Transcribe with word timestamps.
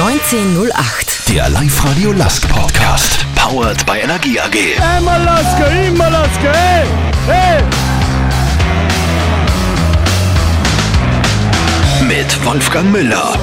1908. 0.00 1.28
Der 1.28 1.50
Live-Radio 1.50 2.12
Lask 2.12 2.48
Podcast. 2.48 3.26
Powered 3.34 3.84
by 3.84 3.98
Energie 3.98 4.40
AG. 4.40 4.54
Immer 4.98 5.18
Laske, 5.18 5.88
immer 5.88 6.08
Laske, 6.08 6.50
hey, 6.50 6.86
hey. 7.26 7.62
Mit 12.08 12.46
Wolfgang 12.46 12.90
Müller. 12.90 13.38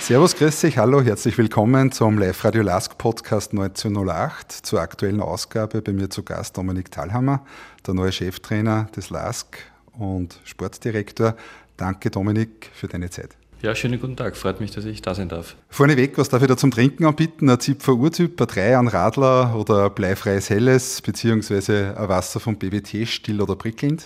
Servus, 0.00 0.34
grüß 0.34 0.62
dich, 0.62 0.78
hallo, 0.78 1.02
herzlich 1.02 1.36
willkommen 1.36 1.92
zum 1.92 2.16
Live-Radio 2.16 2.62
Lask 2.62 2.96
Podcast 2.96 3.52
1908 3.52 4.50
zur 4.50 4.80
aktuellen 4.80 5.20
Ausgabe. 5.20 5.82
Bei 5.82 5.92
mir 5.92 6.08
zu 6.08 6.22
Gast 6.22 6.56
Dominik 6.56 6.90
Thalhammer, 6.90 7.44
der 7.86 7.92
neue 7.92 8.12
Cheftrainer 8.12 8.86
des 8.96 9.10
Lask 9.10 9.58
und 9.92 10.40
Sportdirektor. 10.44 11.36
Danke, 11.76 12.10
Dominik, 12.10 12.70
für 12.72 12.88
deine 12.88 13.10
Zeit. 13.10 13.36
Ja, 13.64 13.74
schönen 13.74 13.98
guten 13.98 14.14
Tag. 14.14 14.36
Freut 14.36 14.60
mich, 14.60 14.72
dass 14.72 14.84
ich 14.84 15.00
da 15.00 15.14
sein 15.14 15.30
darf. 15.30 15.56
Vorneweg, 15.70 16.18
was 16.18 16.28
darf 16.28 16.42
ich 16.42 16.48
da 16.48 16.54
zum 16.54 16.70
Trinken 16.70 17.06
anbieten? 17.06 17.48
Ein 17.48 17.58
Zipfer 17.58 17.94
Urtyp, 17.94 18.38
ein 18.38 18.46
3 18.46 18.76
an 18.76 18.88
Radler 18.88 19.56
oder 19.56 19.86
ein 19.86 19.94
bleifreies 19.94 20.50
Helles, 20.50 21.00
beziehungsweise 21.00 21.94
ein 21.96 22.08
Wasser 22.10 22.40
vom 22.40 22.56
BWT, 22.56 23.08
still 23.08 23.40
oder 23.40 23.56
prickelnd? 23.56 24.04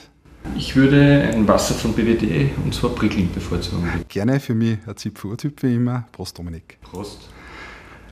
Ich 0.57 0.77
würde 0.77 1.33
ein 1.35 1.49
Wasser 1.49 1.75
von 1.75 1.93
BWT 1.93 2.53
und 2.65 2.73
zwar 2.73 2.91
prickelnd 2.91 3.35
bevorzugen. 3.35 4.05
Gerne 4.09 4.39
für 4.39 4.55
mich 4.55 4.79
ein 4.87 4.97
Zipfer 4.97 5.27
Urtyp 5.27 5.61
wie 5.65 5.75
immer. 5.75 6.07
Prost, 6.13 6.39
Dominik. 6.39 6.79
Prost. 6.81 7.29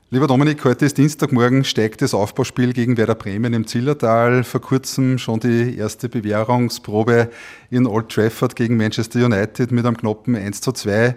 Lieber 0.08 0.28
Dominik, 0.28 0.64
heute 0.64 0.86
ist 0.86 0.98
Dienstagmorgen, 0.98 1.64
steigt 1.64 2.00
das 2.00 2.14
Aufbauspiel 2.14 2.72
gegen 2.72 2.96
Werder 2.96 3.16
Bremen 3.16 3.52
im 3.52 3.66
Zillertal. 3.66 4.44
Vor 4.44 4.60
kurzem 4.60 5.18
schon 5.18 5.40
die 5.40 5.76
erste 5.76 6.08
Bewährungsprobe 6.08 7.28
in 7.70 7.88
Old 7.88 8.10
Trafford 8.10 8.54
gegen 8.54 8.76
Manchester 8.76 9.24
United 9.24 9.72
mit 9.72 9.84
einem 9.84 9.96
knappen 9.96 10.36
1 10.36 10.60
zu 10.60 10.70
2. 10.70 11.16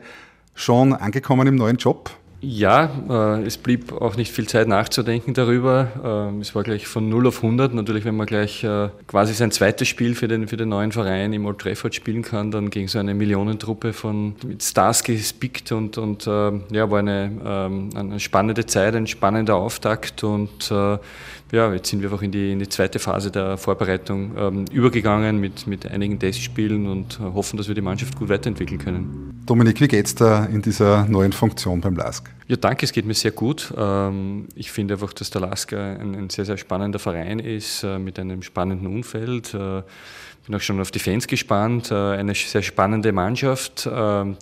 Schon 0.60 0.92
angekommen 0.92 1.48
im 1.48 1.56
neuen 1.56 1.78
Job? 1.78 2.12
Ja, 2.42 2.90
äh, 3.10 3.44
es 3.44 3.58
blieb 3.58 3.92
auch 3.92 4.16
nicht 4.16 4.32
viel 4.32 4.48
Zeit 4.48 4.68
nachzudenken 4.68 5.34
darüber. 5.34 6.32
Äh, 6.38 6.40
es 6.40 6.56
war 6.56 6.64
gleich 6.64 6.88
von 6.88 7.10
0 7.10 7.28
auf 7.28 7.44
100. 7.44 7.74
Natürlich, 7.74 8.06
wenn 8.06 8.16
man 8.16 8.28
gleich 8.28 8.64
äh, 8.64 8.90
quasi 9.08 9.34
sein 9.34 9.52
zweites 9.52 9.90
Spiel 9.90 10.16
für 10.16 10.30
den, 10.30 10.48
für 10.48 10.56
den 10.56 10.70
neuen 10.70 10.94
Verein 10.94 11.34
im 11.34 11.46
Old 11.46 11.60
Trafford 11.60 11.96
spielen 11.96 12.22
kann, 12.22 12.52
dann 12.52 12.70
gegen 12.70 12.88
so 12.88 12.98
eine 12.98 13.14
Millionentruppe 13.14 13.92
von 13.92 14.36
mit 14.46 14.64
Stars 14.64 15.04
gespickt 15.04 15.74
und, 15.74 15.98
und 15.98 16.28
äh, 16.28 16.52
ja, 16.72 16.90
war 16.90 17.00
eine, 17.00 17.32
ähm, 17.46 17.90
eine 17.94 18.20
spannende 18.22 18.66
Zeit, 18.66 18.96
ein 18.96 19.08
spannender 19.08 19.56
Auftakt 19.56 20.24
und 20.24 20.72
äh, 20.72 20.98
ja, 21.52 21.74
jetzt 21.74 21.90
sind 21.90 22.02
wir 22.02 22.12
einfach 22.12 22.22
in 22.22 22.32
die, 22.32 22.54
in 22.54 22.60
die 22.60 22.70
zweite 22.70 23.00
Phase 23.00 23.32
der 23.32 23.58
Vorbereitung 23.58 24.32
ähm, 24.38 24.66
übergegangen 24.72 25.40
mit, 25.40 25.68
mit 25.68 25.86
einigen 25.90 26.20
Testspielen 26.20 26.88
und 26.88 27.20
hoffen, 27.20 27.58
dass 27.58 27.68
wir 27.68 27.76
die 27.76 27.82
Mannschaft 27.82 28.16
gut 28.16 28.30
weiterentwickeln 28.30 28.80
können. 28.80 29.44
Dominik, 29.46 29.82
wie 29.82 29.88
geht's 29.88 30.14
da 30.14 30.46
in 30.46 30.62
dieser 30.62 31.06
neuen 31.06 31.32
Funktion 31.32 31.82
beim 31.82 31.96
LASK? 31.96 32.29
Ja, 32.50 32.56
danke, 32.56 32.84
es 32.84 32.94
geht 32.94 33.06
mir 33.06 33.14
sehr 33.14 33.30
gut. 33.30 33.72
Ähm, 33.78 34.48
ich 34.56 34.72
finde 34.72 34.96
einfach, 34.96 35.14
dass 35.14 35.30
der 35.30 35.42
LASK 35.42 35.74
ein, 35.74 36.32
sehr, 36.32 36.46
sehr 36.46 36.58
spannender 36.58 36.98
Verein 36.98 37.38
ist, 37.38 37.84
äh, 37.84 38.00
mit 38.00 38.18
einem 38.18 38.42
spannenden 38.42 38.88
Umfeld. 38.88 39.54
Äh, 39.54 39.84
bin 40.48 40.56
auch 40.56 40.60
schon 40.60 40.82
auf 40.82 40.90
die 40.90 40.98
Fans 40.98 41.28
gespannt. 41.28 41.92
Äh, 41.92 41.94
eine 41.94 42.34
sehr 42.34 42.64
spannende 42.64 43.12
Mannschaft, 43.12 43.88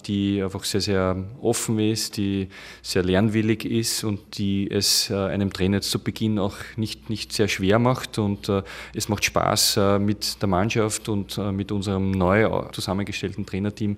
die 0.08 0.42
einfach 0.42 0.64
sehr, 0.64 0.80
sehr 0.80 1.22
offen 1.42 1.80
ist, 1.80 2.16
die 2.16 2.48
sehr 2.82 3.04
lernwillig 3.04 3.66
ist 3.66 4.06
und 4.06 4.38
die 4.38 4.72
es 4.72 5.12
einem 5.12 5.52
Trainer 5.52 5.82
zu 5.82 6.00
Beginn 6.00 6.40
auch 6.40 6.56
nicht, 6.78 7.10
nicht 7.10 7.34
sehr 7.34 7.50
schwer 7.50 7.78
macht. 7.78 8.20
Und 8.20 8.50
es 8.94 9.10
macht 9.10 9.26
Spaß, 9.26 10.00
mit 10.00 10.42
der 10.42 10.48
Mannschaft 10.48 11.10
und 11.10 11.38
mit 11.52 11.74
unserem 11.74 12.12
neu 12.12 12.48
zusammengestellten 12.72 13.46
Trainerteam 13.46 13.98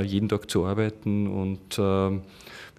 jeden 0.00 0.28
Tag 0.28 0.48
zu 0.48 0.64
arbeiten 0.64 1.26
und 1.26 1.80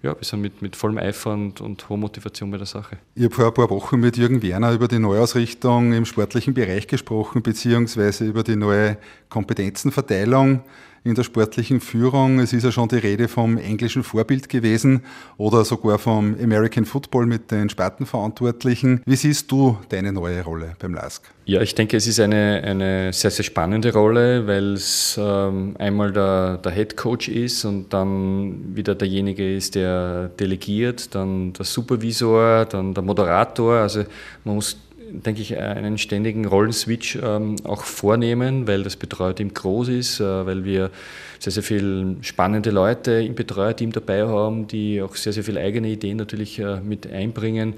ja, 0.02 0.16
wir 0.16 0.24
sind 0.24 0.40
mit, 0.40 0.62
mit 0.62 0.76
vollem 0.76 0.98
Eifer 0.98 1.32
und, 1.32 1.60
und 1.60 1.88
hoher 1.88 1.98
Motivation 1.98 2.50
bei 2.50 2.56
der 2.56 2.66
Sache. 2.66 2.98
Ich 3.14 3.24
habe 3.24 3.34
vor 3.34 3.46
ein 3.46 3.54
paar 3.54 3.70
Wochen 3.70 4.00
mit 4.00 4.16
Jürgen 4.16 4.42
Werner 4.42 4.72
über 4.72 4.88
die 4.88 4.98
Neuausrichtung 4.98 5.92
im 5.92 6.04
sportlichen 6.04 6.54
Bereich 6.54 6.86
gesprochen, 6.86 7.42
beziehungsweise 7.42 8.24
über 8.24 8.42
die 8.42 8.56
neue 8.56 8.96
Kompetenzenverteilung 9.28 10.62
in 11.04 11.14
der 11.14 11.24
sportlichen 11.24 11.80
Führung. 11.80 12.38
Es 12.40 12.52
ist 12.52 12.64
ja 12.64 12.72
schon 12.72 12.88
die 12.88 12.96
Rede 12.96 13.28
vom 13.28 13.56
englischen 13.56 14.02
Vorbild 14.02 14.48
gewesen 14.48 15.02
oder 15.36 15.64
sogar 15.64 15.98
vom 15.98 16.36
American 16.42 16.84
Football 16.84 17.26
mit 17.26 17.50
den 17.50 17.68
Spartenverantwortlichen. 17.68 19.02
Wie 19.06 19.16
siehst 19.16 19.50
du 19.50 19.78
deine 19.88 20.12
neue 20.12 20.42
Rolle 20.42 20.76
beim 20.78 20.94
LASK? 20.94 21.30
Ja, 21.46 21.60
ich 21.62 21.74
denke, 21.74 21.96
es 21.96 22.06
ist 22.06 22.20
eine, 22.20 22.62
eine 22.64 23.12
sehr, 23.12 23.30
sehr 23.30 23.44
spannende 23.44 23.92
Rolle, 23.92 24.46
weil 24.46 24.74
es 24.74 25.18
ähm, 25.20 25.74
einmal 25.78 26.12
der, 26.12 26.58
der 26.58 26.72
Head 26.72 26.96
Coach 26.96 27.28
ist 27.28 27.64
und 27.64 27.92
dann 27.92 28.76
wieder 28.76 28.94
derjenige 28.94 29.56
ist, 29.56 29.74
der 29.74 30.28
delegiert, 30.28 31.14
dann 31.14 31.52
der 31.54 31.64
Supervisor, 31.64 32.66
dann 32.66 32.94
der 32.94 33.02
Moderator. 33.02 33.76
Also 33.76 34.04
man 34.44 34.56
muss 34.56 34.76
denke 35.12 35.42
ich, 35.42 35.56
einen 35.58 35.98
ständigen 35.98 36.44
Rollenswitch 36.44 37.18
ähm, 37.22 37.56
auch 37.64 37.82
vornehmen, 37.82 38.66
weil 38.66 38.82
das 38.82 38.96
Betreuerteam 38.96 39.52
groß 39.52 39.88
ist, 39.88 40.20
äh, 40.20 40.46
weil 40.46 40.64
wir 40.64 40.90
sehr, 41.38 41.52
sehr 41.52 41.62
viele 41.62 42.16
spannende 42.22 42.70
Leute 42.70 43.12
im 43.12 43.34
Betreuerteam 43.34 43.92
dabei 43.92 44.26
haben, 44.26 44.66
die 44.66 45.02
auch 45.02 45.16
sehr, 45.16 45.32
sehr 45.32 45.44
viele 45.44 45.60
eigene 45.60 45.88
Ideen 45.88 46.16
natürlich 46.16 46.58
äh, 46.58 46.80
mit 46.80 47.10
einbringen. 47.10 47.74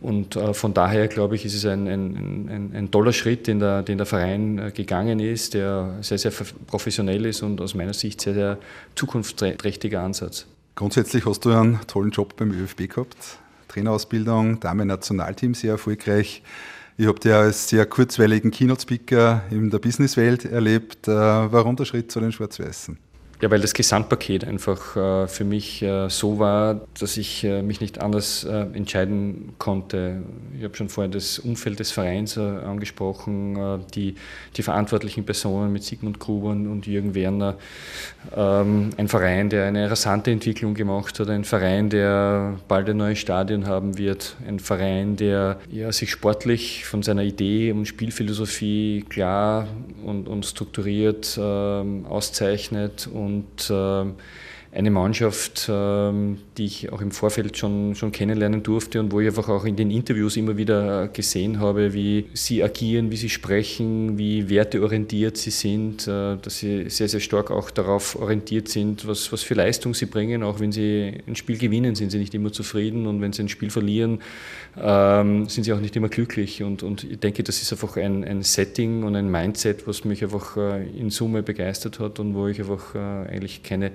Und 0.00 0.34
äh, 0.34 0.52
von 0.52 0.74
daher, 0.74 1.08
glaube 1.08 1.36
ich, 1.36 1.44
ist 1.44 1.54
es 1.54 1.64
ein, 1.64 1.86
ein, 1.86 2.48
ein, 2.48 2.70
ein 2.74 2.90
toller 2.90 3.12
Schritt, 3.12 3.46
den 3.46 3.60
der, 3.60 3.82
den 3.82 3.98
der 3.98 4.06
Verein 4.06 4.72
gegangen 4.74 5.20
ist, 5.20 5.54
der 5.54 5.98
sehr, 6.00 6.18
sehr 6.18 6.32
professionell 6.66 7.24
ist 7.26 7.42
und 7.42 7.60
aus 7.60 7.74
meiner 7.74 7.94
Sicht 7.94 8.20
sehr, 8.20 8.34
sehr 8.34 8.58
zukunftsträchtiger 8.96 10.00
Ansatz. 10.00 10.46
Grundsätzlich 10.74 11.26
hast 11.26 11.44
du 11.44 11.50
einen 11.50 11.80
tollen 11.86 12.10
Job 12.10 12.34
beim 12.36 12.50
ÖFB 12.50 12.88
gehabt. 12.88 13.38
Trainerausbildung, 13.72 14.60
Damen-Nationalteam 14.60 15.54
sehr 15.54 15.72
erfolgreich. 15.72 16.42
Ich 16.98 17.06
habe 17.06 17.18
dich 17.18 17.32
als 17.32 17.68
sehr 17.68 17.86
kurzweiligen 17.86 18.50
Keynote-Speaker 18.50 19.44
in 19.50 19.70
der 19.70 19.78
Businesswelt 19.78 20.44
erlebt. 20.44 21.08
Äh, 21.08 21.12
warum 21.12 21.76
der 21.76 21.86
Schritt 21.86 22.12
zu 22.12 22.20
den 22.20 22.32
Schwarz-Weißen? 22.32 22.98
Ja, 23.42 23.50
weil 23.50 23.58
das 23.58 23.74
Gesamtpaket 23.74 24.44
einfach 24.44 24.96
äh, 24.96 25.26
für 25.26 25.42
mich 25.42 25.82
äh, 25.82 26.08
so 26.08 26.38
war, 26.38 26.82
dass 27.00 27.16
ich 27.16 27.42
äh, 27.42 27.60
mich 27.60 27.80
nicht 27.80 28.00
anders 28.00 28.44
entscheiden 28.44 29.54
konnte. 29.58 30.22
Ich 30.56 30.62
habe 30.62 30.76
schon 30.76 30.88
vorhin 30.88 31.10
das 31.10 31.40
Umfeld 31.40 31.80
des 31.80 31.90
Vereins 31.90 32.38
angesprochen, 32.38 33.84
die, 33.94 34.14
die 34.56 34.62
verantwortlichen 34.62 35.24
Personen 35.24 35.72
mit 35.72 35.82
Sigmund 35.82 36.20
Gruber 36.20 36.50
und 36.50 36.86
Jürgen 36.86 37.14
Werner. 37.16 37.56
Ähm, 38.36 38.90
ein 38.96 39.08
Verein, 39.08 39.48
der 39.50 39.66
eine 39.66 39.90
rasante 39.90 40.30
Entwicklung 40.30 40.74
gemacht 40.74 41.18
hat, 41.18 41.28
ein 41.28 41.44
Verein, 41.44 41.90
der 41.90 42.58
bald 42.68 42.88
ein 42.88 42.96
neues 42.96 43.18
Stadion 43.18 43.66
haben 43.66 43.98
wird, 43.98 44.36
ein 44.46 44.60
Verein, 44.60 45.16
der 45.16 45.58
ja, 45.70 45.90
sich 45.90 46.10
sportlich 46.10 46.84
von 46.84 47.02
seiner 47.02 47.22
Idee 47.22 47.72
und 47.72 47.86
Spielphilosophie 47.86 49.04
klar 49.08 49.66
und, 50.04 50.28
und 50.28 50.46
strukturiert 50.46 51.38
ähm, 51.40 52.06
auszeichnet 52.06 53.08
und 53.12 53.31
und 53.32 53.70
äh, 53.70 54.12
eine 54.74 54.90
Mannschaft, 54.90 55.68
ähm, 55.70 56.38
die 56.56 56.64
ich 56.64 56.92
auch 56.92 57.02
im 57.02 57.10
Vorfeld 57.10 57.58
schon, 57.58 57.94
schon 57.94 58.10
kennenlernen 58.10 58.62
durfte 58.62 59.00
und 59.00 59.12
wo 59.12 59.20
ich 59.20 59.26
einfach 59.26 59.50
auch 59.50 59.66
in 59.66 59.76
den 59.76 59.90
Interviews 59.90 60.38
immer 60.38 60.56
wieder 60.56 61.08
gesehen 61.08 61.60
habe, 61.60 61.92
wie 61.92 62.24
sie 62.32 62.64
agieren, 62.64 63.10
wie 63.10 63.18
sie 63.18 63.28
sprechen, 63.28 64.16
wie 64.16 64.48
werteorientiert 64.48 65.36
sie 65.36 65.50
sind, 65.50 66.08
äh, 66.08 66.38
dass 66.40 66.60
sie 66.60 66.88
sehr, 66.88 67.08
sehr 67.08 67.20
stark 67.20 67.50
auch 67.50 67.70
darauf 67.70 68.16
orientiert 68.16 68.68
sind, 68.68 69.06
was, 69.06 69.30
was 69.30 69.42
für 69.42 69.52
Leistung 69.52 69.92
sie 69.92 70.06
bringen. 70.06 70.42
Auch 70.42 70.58
wenn 70.58 70.72
sie 70.72 71.20
ein 71.26 71.36
Spiel 71.36 71.58
gewinnen, 71.58 71.94
sind 71.94 72.10
sie 72.10 72.18
nicht 72.18 72.34
immer 72.34 72.50
zufrieden 72.50 73.06
und 73.06 73.20
wenn 73.20 73.34
sie 73.34 73.42
ein 73.42 73.50
Spiel 73.50 73.68
verlieren, 73.68 74.20
ähm, 74.80 75.50
sind 75.50 75.64
sie 75.64 75.74
auch 75.74 75.80
nicht 75.80 75.96
immer 75.96 76.08
glücklich. 76.08 76.62
Und, 76.62 76.82
und 76.82 77.04
ich 77.04 77.20
denke, 77.20 77.42
das 77.42 77.60
ist 77.60 77.72
einfach 77.72 77.98
ein, 77.98 78.24
ein 78.24 78.42
Setting 78.42 79.02
und 79.02 79.16
ein 79.16 79.30
Mindset, 79.30 79.86
was 79.86 80.06
mich 80.06 80.22
einfach 80.22 80.56
äh, 80.56 80.86
in 80.98 81.10
Summe 81.10 81.42
begeistert 81.42 82.00
hat 82.00 82.18
und 82.20 82.34
wo 82.34 82.48
ich 82.48 82.58
einfach 82.58 82.94
äh, 82.94 82.98
eigentlich 82.98 83.62
keine 83.62 83.92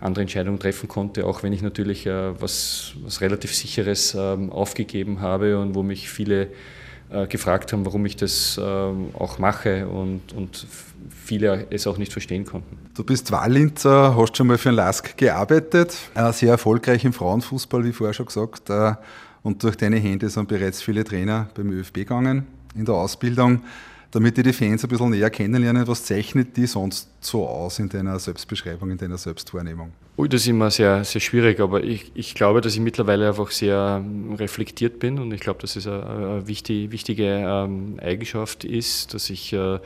andere 0.00 0.22
Entscheidungen 0.22 0.58
treffen 0.58 0.88
konnte, 0.88 1.26
auch 1.26 1.42
wenn 1.42 1.52
ich 1.52 1.62
natürlich 1.62 2.06
äh, 2.06 2.40
was, 2.40 2.92
was 3.02 3.20
relativ 3.20 3.54
Sicheres 3.54 4.14
ähm, 4.14 4.52
aufgegeben 4.52 5.20
habe 5.20 5.58
und 5.58 5.74
wo 5.74 5.82
mich 5.82 6.10
viele 6.10 6.48
äh, 7.10 7.26
gefragt 7.26 7.72
haben, 7.72 7.84
warum 7.86 8.04
ich 8.06 8.16
das 8.16 8.60
ähm, 8.62 9.10
auch 9.14 9.38
mache 9.38 9.86
und, 9.88 10.32
und 10.32 10.66
viele 11.24 11.66
es 11.70 11.86
auch 11.86 11.98
nicht 11.98 12.12
verstehen 12.12 12.44
konnten. 12.44 12.78
Du 12.94 13.04
bist 13.04 13.30
Wallinzer, 13.32 14.16
hast 14.16 14.36
schon 14.36 14.48
mal 14.48 14.58
für 14.58 14.70
den 14.70 14.76
LASK 14.76 15.16
gearbeitet, 15.16 15.96
äh, 16.14 16.32
sehr 16.32 16.50
erfolgreich 16.50 17.04
im 17.04 17.12
Frauenfußball, 17.12 17.84
wie 17.84 17.92
vorher 17.92 18.14
schon 18.14 18.26
gesagt, 18.26 18.70
und 19.42 19.62
durch 19.62 19.76
deine 19.76 19.96
Hände 19.96 20.28
sind 20.28 20.48
bereits 20.48 20.82
viele 20.82 21.04
Trainer 21.04 21.48
beim 21.54 21.70
ÖFB 21.70 21.94
gegangen 21.94 22.46
in 22.74 22.84
der 22.84 22.96
Ausbildung 22.96 23.62
damit 24.10 24.36
die 24.36 24.42
die 24.42 24.52
Fans 24.52 24.82
ein 24.84 24.88
bisschen 24.88 25.10
näher 25.10 25.30
kennenlernen, 25.30 25.86
was 25.86 26.04
zeichnet 26.04 26.56
die 26.56 26.66
sonst 26.66 27.08
so 27.20 27.46
aus 27.46 27.78
in 27.78 27.88
deiner 27.88 28.18
Selbstbeschreibung, 28.18 28.90
in 28.90 28.98
deiner 28.98 29.18
Selbstwahrnehmung? 29.18 29.92
Ui, 30.18 30.28
das 30.28 30.42
ist 30.42 30.46
immer 30.48 30.70
sehr, 30.70 31.04
sehr 31.04 31.20
schwierig, 31.20 31.60
aber 31.60 31.84
ich, 31.84 32.10
ich 32.14 32.34
glaube, 32.34 32.62
dass 32.62 32.72
ich 32.72 32.80
mittlerweile 32.80 33.28
einfach 33.28 33.50
sehr 33.50 34.02
reflektiert 34.38 34.98
bin 34.98 35.18
und 35.18 35.30
ich 35.32 35.40
glaube, 35.40 35.60
dass 35.60 35.76
es 35.76 35.86
eine, 35.86 36.46
wichtige, 36.46 36.90
wichtige 36.90 37.24
ähm, 37.24 37.98
Eigenschaft 38.00 38.64
ist, 38.64 39.12
dass 39.12 39.28
ich 39.28 39.52
äh, 39.52 39.78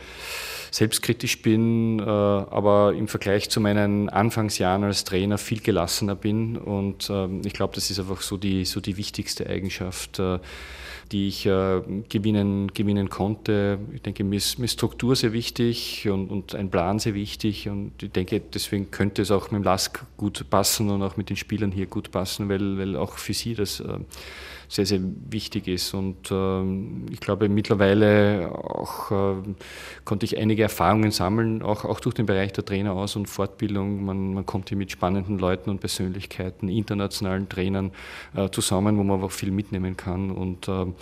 selbstkritisch 0.71 1.43
bin, 1.43 2.01
aber 2.01 2.95
im 2.97 3.09
Vergleich 3.09 3.51
zu 3.51 3.61
meinen 3.61 4.09
Anfangsjahren 4.09 4.85
als 4.85 5.03
Trainer 5.03 5.37
viel 5.37 5.61
gelassener 5.61 6.15
bin. 6.15 6.57
Und 6.57 7.11
ähm, 7.11 7.43
ich 7.45 7.53
glaube, 7.53 7.75
das 7.75 7.91
ist 7.91 7.99
einfach 7.99 8.21
so 8.21 8.37
die, 8.37 8.65
so 8.65 8.81
die 8.81 8.97
wichtigste 8.97 9.49
Eigenschaft 9.49 10.23
die 11.13 11.29
ich 11.29 11.47
äh, 11.47 11.81
gewinnen, 12.09 12.73
gewinnen 12.73 13.09
konnte. 13.11 13.79
Ich 13.95 14.03
denke, 14.03 14.23
mir 14.25 14.37
ist, 14.37 14.59
mir 14.59 14.67
ist 14.67 14.75
Struktur 14.75 15.17
sehr 15.17 15.33
wichtig 15.33 16.09
und, 16.09 16.31
und, 16.31 16.55
ein 16.55 16.71
Plan 16.71 16.99
sehr 16.99 17.15
wichtig 17.15 17.69
und 17.69 17.93
ich 18.03 18.13
denke, 18.13 18.41
deswegen 18.41 18.91
könnte 18.91 19.23
es 19.23 19.31
auch 19.31 19.51
mit 19.51 19.61
dem 19.61 19.65
Lask 19.65 20.05
gut 20.17 20.49
passen 20.51 20.91
und 20.91 21.03
auch 21.03 21.17
mit 21.17 21.29
den 21.31 21.37
Spielern 21.37 21.73
hier 21.73 21.87
gut 21.87 22.11
passen, 22.11 22.49
weil, 22.49 22.79
weil 22.79 22.97
auch 22.97 23.19
für 23.19 23.35
sie 23.35 23.55
das 23.55 23.81
äh, 23.81 23.99
sehr, 24.71 24.87
sehr 24.87 25.01
wichtig 25.03 25.67
ist. 25.67 25.93
Und 25.95 26.31
ähm, 26.31 27.07
ich 27.11 27.19
glaube, 27.19 27.49
mittlerweile 27.49 28.53
auch 28.55 29.11
äh, 29.11 29.35
konnte 30.05 30.25
ich 30.25 30.39
einige 30.39 30.63
Erfahrungen 30.63 31.11
sammeln, 31.11 31.61
auch, 31.61 31.85
auch 31.85 31.99
durch 31.99 32.15
den 32.15 32.27
Bereich 32.27 32.53
der 32.53 32.65
Trainer 32.65 32.93
aus 32.93 33.17
und 33.17 33.27
Fortbildung. 33.27 34.05
Man, 34.05 34.33
man 34.33 34.47
kommt 34.47 34.69
hier 34.69 34.79
mit 34.79 34.93
spannenden 34.93 35.41
Leuten 35.41 35.71
und 35.71 35.81
Persönlichkeiten, 35.81 36.69
internationalen 36.69 37.49
Trainern 37.49 37.91
äh, 38.37 38.49
zusammen, 38.51 38.97
wo 38.97 39.03
man 39.03 39.17
einfach 39.17 39.33
viel 39.33 39.51
mitnehmen 39.51 39.97
kann. 39.97 40.31
Und 40.31 40.69
ähm, 40.69 40.95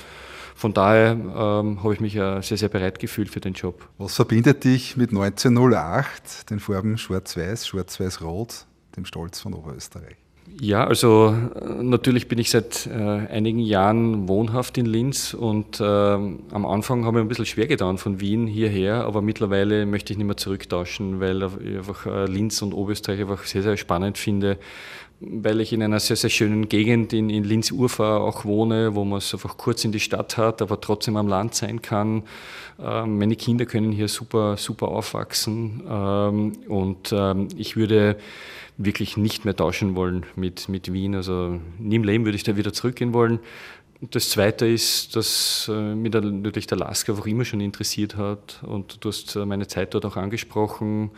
von 0.55 0.73
daher 0.73 1.13
ähm, 1.13 1.83
habe 1.83 1.93
ich 1.93 2.01
mich 2.01 2.17
äh, 2.17 2.41
sehr, 2.41 2.57
sehr 2.57 2.71
bereit 2.71 2.99
gefühlt 2.99 3.29
für 3.29 3.41
den 3.41 3.53
Job. 3.53 3.87
Was 3.99 4.17
verbindet 4.17 4.65
dich 4.65 4.97
mit 4.97 5.11
1908, 5.11 6.51
den 6.51 6.59
Farben 6.59 6.97
Schwarz-Weiß, 6.97 7.67
Schwarz-Weiß-Rot, 7.67 8.65
dem 8.97 9.05
Stolz 9.05 9.41
von 9.41 9.53
Oberösterreich? 9.53 10.17
Ja, 10.61 10.85
also 10.85 11.37
äh, 11.55 11.83
natürlich 11.83 12.27
bin 12.27 12.39
ich 12.39 12.51
seit 12.51 12.87
äh, 12.87 12.93
einigen 12.93 13.61
Jahren 13.61 14.27
wohnhaft 14.27 14.77
in 14.77 14.87
Linz 14.87 15.33
und 15.35 15.81
äh, 15.81 15.85
am 15.85 16.67
Anfang 16.67 17.05
habe 17.05 17.19
ich 17.19 17.25
ein 17.25 17.29
bisschen 17.29 17.47
schwer 17.47 17.69
getan 17.69 17.97
von 17.97 18.21
Wien 18.21 18.47
hierher, 18.47 19.05
aber 19.05 19.23
mittlerweile 19.23 19.87
möchte 19.87 20.13
ich 20.13 20.19
nicht 20.19 20.27
mehr 20.27 20.37
zurücktauschen, 20.37 21.21
weil 21.21 21.43
ich 21.43 21.77
einfach 21.77 22.07
äh, 22.07 22.27
Linz 22.27 22.61
und 22.61 22.73
Oberösterreich 22.73 23.21
einfach 23.21 23.45
sehr, 23.45 23.63
sehr 23.63 23.77
spannend 23.77 24.19
finde, 24.19 24.59
weil 25.21 25.61
ich 25.61 25.73
in 25.73 25.83
einer 25.83 25.99
sehr, 25.99 26.17
sehr 26.17 26.31
schönen 26.31 26.69
Gegend 26.69 27.13
in, 27.13 27.29
in 27.29 27.45
Linz-Urfahr 27.45 28.21
auch 28.21 28.45
wohne, 28.45 28.95
wo 28.95 29.05
man 29.05 29.19
es 29.19 29.33
einfach 29.35 29.57
kurz 29.57 29.85
in 29.85 29.93
die 29.93 30.01
Stadt 30.01 30.37
hat, 30.37 30.63
aber 30.63 30.81
trotzdem 30.81 31.17
am 31.17 31.27
Land 31.27 31.55
sein 31.55 31.83
kann. 31.83 32.23
Ähm, 32.81 33.19
meine 33.19 33.35
Kinder 33.35 33.67
können 33.67 33.91
hier 33.91 34.09
super, 34.09 34.57
super 34.57 34.89
aufwachsen 34.89 35.83
ähm, 35.89 36.53
und 36.69 37.13
ähm, 37.13 37.49
ich 37.57 37.77
würde 37.77 38.17
wirklich 38.77 39.17
nicht 39.17 39.45
mehr 39.45 39.57
tauschen 39.57 39.97
wollen 39.97 40.25
mit, 40.37 40.69
mit 40.69 40.93
Wien. 40.93 41.17
Also 41.17 41.59
nie 41.79 41.97
im 41.97 42.05
Leben 42.05 42.25
würde 42.25 42.37
ich 42.37 42.45
da 42.45 42.57
wieder 42.57 42.73
zurückgehen 42.73 43.13
wollen. 43.13 43.41
Und 44.01 44.15
das 44.15 44.31
Zweite 44.31 44.65
ist, 44.65 45.17
dass 45.17 45.69
äh, 45.69 45.95
mich 45.95 46.13
natürlich 46.13 46.69
der 46.69 46.79
Lasker 46.79 47.15
auch 47.15 47.27
immer 47.27 47.45
schon 47.45 47.61
interessiert 47.61 48.17
hat. 48.17 48.61
Und 48.63 49.05
du 49.05 49.09
hast 49.09 49.35
äh, 49.35 49.45
meine 49.45 49.67
Zeit 49.67 49.93
dort 49.93 50.07
auch 50.07 50.17
angesprochen, 50.17 51.11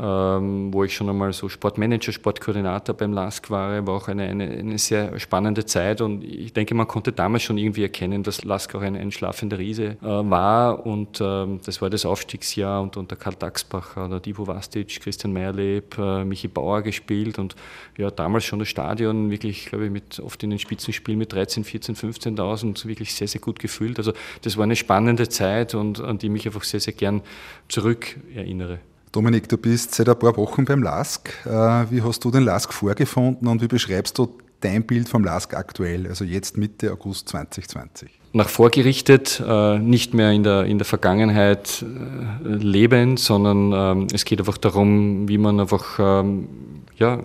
ähm, 0.00 0.72
wo 0.72 0.84
ich 0.84 0.94
schon 0.94 1.08
einmal 1.08 1.32
so 1.32 1.48
Sportmanager, 1.48 2.12
Sportkoordinator 2.12 2.96
beim 2.96 3.12
Lask 3.12 3.50
war. 3.50 3.84
War 3.84 3.94
auch 3.94 4.06
eine, 4.06 4.22
eine, 4.22 4.48
eine, 4.48 4.78
sehr 4.78 5.18
spannende 5.18 5.66
Zeit. 5.66 6.00
Und 6.00 6.22
ich 6.22 6.52
denke, 6.52 6.76
man 6.76 6.86
konnte 6.86 7.10
damals 7.10 7.42
schon 7.42 7.58
irgendwie 7.58 7.82
erkennen, 7.82 8.22
dass 8.22 8.44
Lask 8.44 8.72
auch 8.76 8.82
ein, 8.82 8.94
ein 8.94 9.10
schlafender 9.10 9.58
Riese 9.58 9.96
äh, 10.00 10.06
war. 10.06 10.86
Und 10.86 11.20
ähm, 11.20 11.58
das 11.64 11.82
war 11.82 11.90
das 11.90 12.06
Aufstiegsjahr 12.06 12.82
und 12.82 12.96
unter 12.96 13.16
Karl 13.16 13.34
Daxbacher, 13.34 14.08
der 14.08 14.20
Divo 14.20 14.46
Vastic, 14.46 15.00
Christian 15.00 15.32
Meyerleb, 15.32 15.98
Michi 16.24 16.46
Bauer 16.46 16.82
gespielt. 16.82 17.40
Und 17.40 17.56
ja, 17.98 18.12
damals 18.12 18.44
schon 18.44 18.60
das 18.60 18.68
Stadion 18.68 19.32
wirklich, 19.32 19.66
glaube 19.66 19.86
ich, 19.86 19.90
mit, 19.90 20.20
oft 20.20 20.40
in 20.44 20.50
den 20.50 20.60
Spitzenspielen 20.60 21.18
mit 21.18 21.32
13, 21.32 21.64
14, 21.64 21.96
15 21.96 22.11
15.000 22.12 22.86
wirklich 22.86 23.14
sehr, 23.14 23.28
sehr 23.28 23.40
gut 23.40 23.58
gefühlt. 23.58 23.98
Also 23.98 24.12
das 24.42 24.56
war 24.56 24.64
eine 24.64 24.76
spannende 24.76 25.28
Zeit 25.28 25.74
und 25.74 26.00
an 26.00 26.18
die 26.18 26.28
mich 26.28 26.46
einfach 26.46 26.64
sehr, 26.64 26.80
sehr 26.80 26.92
gern 26.92 27.22
zurück 27.68 28.16
erinnere. 28.34 28.78
Dominik, 29.12 29.48
du 29.48 29.58
bist 29.58 29.94
seit 29.94 30.08
ein 30.08 30.18
paar 30.18 30.36
Wochen 30.36 30.64
beim 30.64 30.82
LASK. 30.82 31.34
Äh, 31.44 31.50
wie 31.90 32.02
hast 32.02 32.24
du 32.24 32.30
den 32.30 32.44
LASK 32.44 32.72
vorgefunden 32.72 33.46
und 33.46 33.60
wie 33.60 33.68
beschreibst 33.68 34.16
du 34.16 34.38
dein 34.60 34.86
Bild 34.86 35.08
vom 35.08 35.22
LASK 35.22 35.54
aktuell, 35.54 36.06
also 36.06 36.24
jetzt 36.24 36.56
Mitte 36.56 36.92
August 36.92 37.28
2020? 37.28 38.21
Nach 38.34 38.48
vorgerichtet, 38.48 39.42
äh, 39.46 39.78
nicht 39.78 40.14
mehr 40.14 40.30
in 40.32 40.42
der, 40.42 40.64
in 40.64 40.78
der 40.78 40.86
Vergangenheit 40.86 41.84
äh, 41.84 42.48
leben, 42.48 43.18
sondern 43.18 43.72
ähm, 43.74 44.06
es 44.10 44.24
geht 44.24 44.38
einfach 44.38 44.56
darum, 44.56 45.28
wie 45.28 45.36
man 45.36 45.60
einfach 45.60 45.98
ähm, 45.98 46.48
ja, 46.96 47.18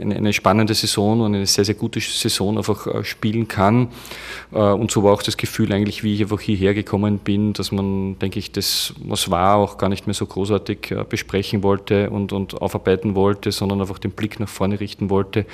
eine, 0.00 0.32
spannende 0.32 0.74
Saison 0.74 1.20
und 1.20 1.34
eine 1.34 1.46
sehr, 1.46 1.64
sehr 1.64 1.76
gute 1.76 2.00
Saison 2.00 2.58
einfach 2.58 2.86
äh, 2.86 3.04
spielen 3.04 3.46
kann. 3.48 3.88
Und 4.50 4.90
so 4.90 5.04
war 5.04 5.12
auch 5.12 5.22
das 5.22 5.36
Gefühl 5.36 5.72
eigentlich, 5.72 6.02
wie 6.02 6.14
ich 6.14 6.22
einfach 6.22 6.40
hierher 6.40 6.72
gekommen 6.72 7.18
bin, 7.18 7.52
dass 7.52 7.70
man, 7.70 8.18
denke 8.18 8.38
ich, 8.38 8.50
das, 8.50 8.94
was 9.04 9.30
war, 9.30 9.56
auch 9.56 9.76
gar 9.76 9.90
nicht 9.90 10.06
mehr 10.06 10.14
so 10.14 10.24
großartig 10.24 10.94
besprechen 11.08 11.62
wollte 11.62 12.08
und, 12.08 12.32
und 12.32 12.60
aufarbeiten 12.60 13.14
wollte, 13.14 13.52
sondern 13.52 13.82
einfach 13.82 13.98
den 13.98 14.12
Blick 14.12 14.40
nach 14.40 14.48
vorne 14.48 14.80
richten 14.80 15.10
wollte 15.10 15.44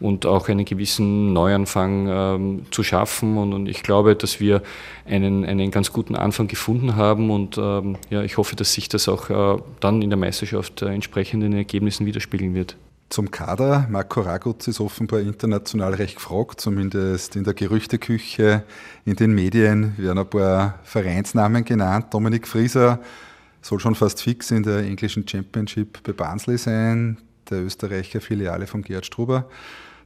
und 0.00 0.26
auch 0.26 0.48
einen 0.48 0.66
gewissen 0.66 1.32
Neuanfang 1.32 2.08
ähm, 2.10 2.62
zu 2.70 2.82
schaffen. 2.82 3.38
Und, 3.38 3.54
und 3.54 3.68
ich 3.68 3.82
glaube, 3.82 4.16
dass 4.22 4.40
wir 4.40 4.62
einen, 5.04 5.44
einen 5.44 5.70
ganz 5.70 5.92
guten 5.92 6.16
Anfang 6.16 6.48
gefunden 6.48 6.96
haben 6.96 7.30
und 7.30 7.58
ähm, 7.58 7.96
ja, 8.10 8.22
ich 8.22 8.36
hoffe, 8.36 8.56
dass 8.56 8.72
sich 8.72 8.88
das 8.88 9.08
auch 9.08 9.30
äh, 9.30 9.62
dann 9.80 10.02
in 10.02 10.10
der 10.10 10.18
Meisterschaft 10.18 10.82
äh, 10.82 10.86
entsprechend 10.86 11.42
in 11.44 11.52
den 11.52 11.58
Ergebnissen 11.58 12.06
widerspiegeln 12.06 12.54
wird. 12.54 12.76
Zum 13.08 13.30
Kader. 13.30 13.86
Marco 13.90 14.22
Raguz 14.22 14.68
ist 14.68 14.80
offenbar 14.80 15.20
international 15.20 15.92
recht 15.92 16.14
gefragt, 16.14 16.62
zumindest 16.62 17.36
in 17.36 17.44
der 17.44 17.52
Gerüchteküche, 17.52 18.64
in 19.04 19.16
den 19.16 19.34
Medien 19.34 19.92
werden 19.98 20.18
ein 20.18 20.30
paar 20.30 20.78
Vereinsnamen 20.82 21.62
genannt. 21.62 22.06
Dominik 22.14 22.48
Frieser 22.48 23.00
soll 23.60 23.80
schon 23.80 23.94
fast 23.94 24.22
fix 24.22 24.50
in 24.50 24.62
der 24.62 24.78
englischen 24.78 25.28
Championship 25.28 26.02
bei 26.04 26.12
Barnsley 26.12 26.56
sein, 26.56 27.18
der 27.50 27.62
Österreicher 27.62 28.22
Filiale 28.22 28.66
von 28.66 28.80
Gerhard 28.80 29.04
Struber. 29.04 29.46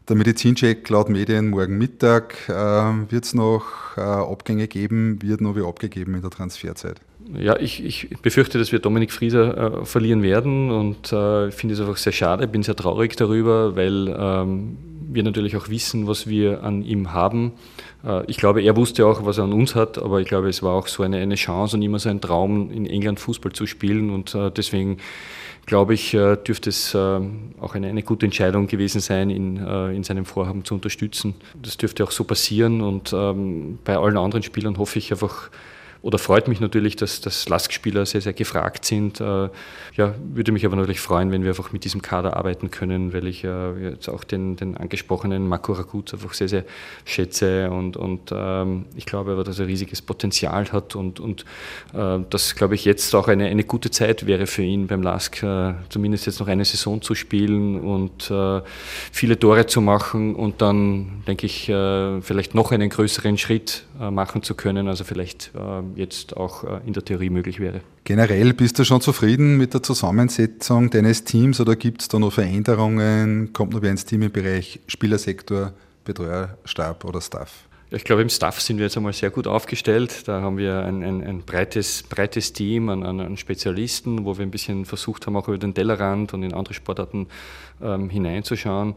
Der 0.08 0.14
Medizincheck 0.14 0.88
laut 0.88 1.08
Medien 1.08 1.50
morgen 1.50 1.78
Mittag. 1.78 2.48
Äh, 2.48 2.52
wird 2.52 3.24
es 3.24 3.34
noch 3.34 3.96
äh, 3.96 4.00
Abgänge 4.00 4.68
geben? 4.68 5.20
Wird 5.20 5.40
noch 5.40 5.56
wie 5.56 5.66
abgegeben 5.66 6.14
in 6.14 6.22
der 6.22 6.30
Transferzeit? 6.30 7.00
ja, 7.34 7.58
ich, 7.58 7.84
ich, 7.84 8.08
befürchte, 8.22 8.58
dass 8.58 8.72
wir 8.72 8.78
Dominik 8.78 9.12
Frieser 9.12 9.80
äh, 9.80 9.84
verlieren 9.84 10.22
werden 10.22 10.70
und 10.70 11.12
äh, 11.12 11.50
finde 11.50 11.74
es 11.74 11.80
einfach 11.80 11.96
sehr 11.96 12.12
schade, 12.12 12.46
bin 12.46 12.62
sehr 12.62 12.76
traurig 12.76 13.16
darüber, 13.16 13.76
weil 13.76 14.14
ähm, 14.18 14.78
wir 15.08 15.22
natürlich 15.22 15.56
auch 15.56 15.68
wissen, 15.68 16.06
was 16.06 16.26
wir 16.26 16.62
an 16.62 16.82
ihm 16.82 17.12
haben. 17.12 17.52
Äh, 18.06 18.24
ich 18.26 18.36
glaube, 18.36 18.62
er 18.62 18.76
wusste 18.76 19.06
auch, 19.06 19.24
was 19.24 19.38
er 19.38 19.44
an 19.44 19.52
uns 19.52 19.74
hat, 19.74 19.98
aber 19.98 20.20
ich 20.20 20.28
glaube, 20.28 20.48
es 20.48 20.62
war 20.62 20.74
auch 20.74 20.86
so 20.86 21.02
eine, 21.02 21.18
eine 21.18 21.34
Chance 21.34 21.76
und 21.76 21.82
immer 21.82 21.98
so 21.98 22.08
ein 22.08 22.20
Traum, 22.20 22.70
in 22.70 22.86
England 22.86 23.20
Fußball 23.20 23.52
zu 23.52 23.66
spielen 23.66 24.10
und 24.10 24.34
äh, 24.34 24.50
deswegen 24.50 24.98
glaube 25.66 25.94
ich, 25.94 26.14
äh, 26.14 26.36
dürfte 26.36 26.70
es 26.70 26.94
auch 26.94 27.74
eine, 27.74 27.88
eine, 27.88 28.02
gute 28.04 28.26
Entscheidung 28.26 28.68
gewesen 28.68 29.00
sein, 29.00 29.30
ihn 29.30 29.56
in 29.56 30.04
seinem 30.04 30.24
Vorhaben 30.24 30.64
zu 30.64 30.74
unterstützen. 30.74 31.34
Das 31.60 31.76
dürfte 31.76 32.04
auch 32.04 32.12
so 32.12 32.22
passieren 32.22 32.82
und 32.82 33.12
ähm, 33.12 33.80
bei 33.84 33.96
allen 33.96 34.16
anderen 34.16 34.44
Spielern 34.44 34.78
hoffe 34.78 35.00
ich 35.00 35.10
einfach, 35.10 35.50
oder 36.02 36.18
freut 36.18 36.48
mich 36.48 36.60
natürlich, 36.60 36.96
dass, 36.96 37.20
dass 37.20 37.48
Lask-Spieler 37.48 38.06
sehr, 38.06 38.20
sehr 38.20 38.32
gefragt 38.32 38.84
sind. 38.84 39.20
Äh, 39.20 39.48
ja, 39.96 40.14
würde 40.32 40.52
mich 40.52 40.64
aber 40.66 40.76
natürlich 40.76 41.00
freuen, 41.00 41.32
wenn 41.32 41.42
wir 41.42 41.50
einfach 41.50 41.72
mit 41.72 41.84
diesem 41.84 42.02
Kader 42.02 42.36
arbeiten 42.36 42.70
können, 42.70 43.12
weil 43.12 43.26
ich 43.26 43.44
äh, 43.44 43.90
jetzt 43.90 44.08
auch 44.08 44.24
den, 44.24 44.56
den 44.56 44.76
angesprochenen 44.76 45.48
Marco 45.48 45.72
Ragut 45.72 46.12
einfach 46.12 46.34
sehr, 46.34 46.48
sehr 46.48 46.64
schätze 47.04 47.70
und, 47.70 47.96
und 47.96 48.30
ähm, 48.32 48.84
ich 48.94 49.06
glaube 49.06 49.32
aber, 49.32 49.44
dass 49.44 49.58
er 49.58 49.66
riesiges 49.66 50.02
Potenzial 50.02 50.70
hat 50.70 50.94
und, 50.94 51.18
und 51.18 51.44
äh, 51.94 52.18
dass, 52.30 52.54
glaube 52.54 52.74
ich, 52.74 52.84
jetzt 52.84 53.14
auch 53.14 53.28
eine, 53.28 53.46
eine 53.46 53.64
gute 53.64 53.90
Zeit 53.90 54.26
wäre 54.26 54.46
für 54.46 54.62
ihn 54.62 54.86
beim 54.86 55.02
Lask, 55.02 55.44
zumindest 55.88 56.26
jetzt 56.26 56.40
noch 56.40 56.48
eine 56.48 56.64
Saison 56.64 57.02
zu 57.02 57.14
spielen 57.14 57.80
und 57.80 58.32
viele 59.12 59.38
Tore 59.38 59.66
zu 59.66 59.80
machen 59.80 60.34
und 60.34 60.62
dann, 60.62 61.22
denke 61.26 61.46
ich, 61.46 61.64
vielleicht 61.64 62.54
noch 62.54 62.72
einen 62.72 62.88
größeren 62.90 63.38
Schritt 63.38 63.84
machen 63.98 64.42
zu 64.42 64.54
können, 64.54 64.88
also 64.88 65.04
vielleicht 65.04 65.52
jetzt 65.94 66.36
auch 66.36 66.64
äh, 66.64 66.80
in 66.86 66.92
der 66.92 67.04
Theorie 67.04 67.30
möglich 67.30 67.60
wäre. 67.60 67.80
Generell 68.04 68.52
bist 68.54 68.78
du 68.78 68.84
schon 68.84 69.00
zufrieden 69.00 69.56
mit 69.56 69.74
der 69.74 69.82
Zusammensetzung 69.82 70.90
deines 70.90 71.24
Teams 71.24 71.60
oder 71.60 71.76
gibt 71.76 72.02
es 72.02 72.08
da 72.08 72.18
noch 72.18 72.32
Veränderungen? 72.32 73.52
Kommt 73.52 73.72
noch 73.72 73.82
wer 73.82 73.90
ins 73.90 74.04
Team 74.04 74.22
im 74.22 74.32
Bereich 74.32 74.80
Spielersektor, 74.86 75.72
Betreuer, 76.04 76.56
Stab 76.64 77.04
oder 77.04 77.20
Staff? 77.20 77.66
Ich 77.90 78.02
glaube, 78.02 78.22
im 78.22 78.28
Staff 78.28 78.60
sind 78.60 78.78
wir 78.78 78.86
jetzt 78.86 78.96
einmal 78.96 79.12
sehr 79.12 79.30
gut 79.30 79.46
aufgestellt. 79.46 80.26
Da 80.26 80.40
haben 80.40 80.58
wir 80.58 80.82
ein, 80.82 81.04
ein, 81.04 81.22
ein 81.22 81.42
breites, 81.42 82.02
breites 82.02 82.52
Team 82.52 82.88
an, 82.88 83.04
an, 83.04 83.36
Spezialisten, 83.36 84.24
wo 84.24 84.36
wir 84.36 84.44
ein 84.44 84.50
bisschen 84.50 84.84
versucht 84.84 85.26
haben, 85.26 85.36
auch 85.36 85.46
über 85.46 85.58
den 85.58 85.72
Tellerrand 85.72 86.34
und 86.34 86.42
in 86.42 86.52
andere 86.52 86.74
Sportarten 86.74 87.28
ähm, 87.80 88.10
hineinzuschauen. 88.10 88.94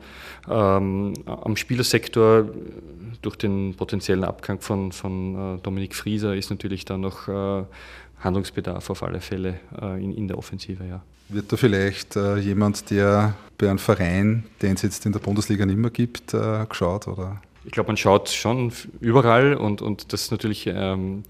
Ähm, 0.50 1.14
am 1.26 1.56
Spielersektor, 1.56 2.50
durch 3.22 3.36
den 3.36 3.76
potenziellen 3.76 4.24
Abgang 4.24 4.60
von, 4.60 4.92
von 4.92 5.58
äh, 5.58 5.62
Dominik 5.62 5.94
Frieser, 5.94 6.36
ist 6.36 6.50
natürlich 6.50 6.84
da 6.84 6.98
noch 6.98 7.28
äh, 7.28 7.64
Handlungsbedarf 8.22 8.90
auf 8.90 9.04
alle 9.04 9.22
Fälle 9.22 9.60
äh, 9.80 10.04
in, 10.04 10.14
in 10.14 10.28
der 10.28 10.38
Offensive. 10.38 10.84
Ja. 10.84 11.02
Wird 11.28 11.52
da 11.52 11.58
vielleicht 11.58 12.16
äh, 12.16 12.38
jemand, 12.38 12.90
der 12.90 13.36
bei 13.60 13.70
einem 13.70 13.78
Verein, 13.78 14.46
den 14.64 14.74
es 14.74 14.82
jetzt 14.82 15.06
in 15.06 15.12
der 15.12 15.20
Bundesliga 15.20 15.66
nicht 15.68 15.78
mehr 15.78 15.92
gibt, 15.92 16.34
äh, 16.34 16.66
geschaut? 16.68 17.08
Oder? 17.08 17.40
Ich 17.70 17.74
glaube, 17.74 17.90
man 17.90 17.98
schaut 17.98 18.30
schon 18.30 18.74
überall 19.00 19.54
und, 19.54 19.84
und 19.84 20.12
das 20.12 20.24
ist 20.24 20.32
natürlich 20.32 20.66
ähm, 20.66 21.22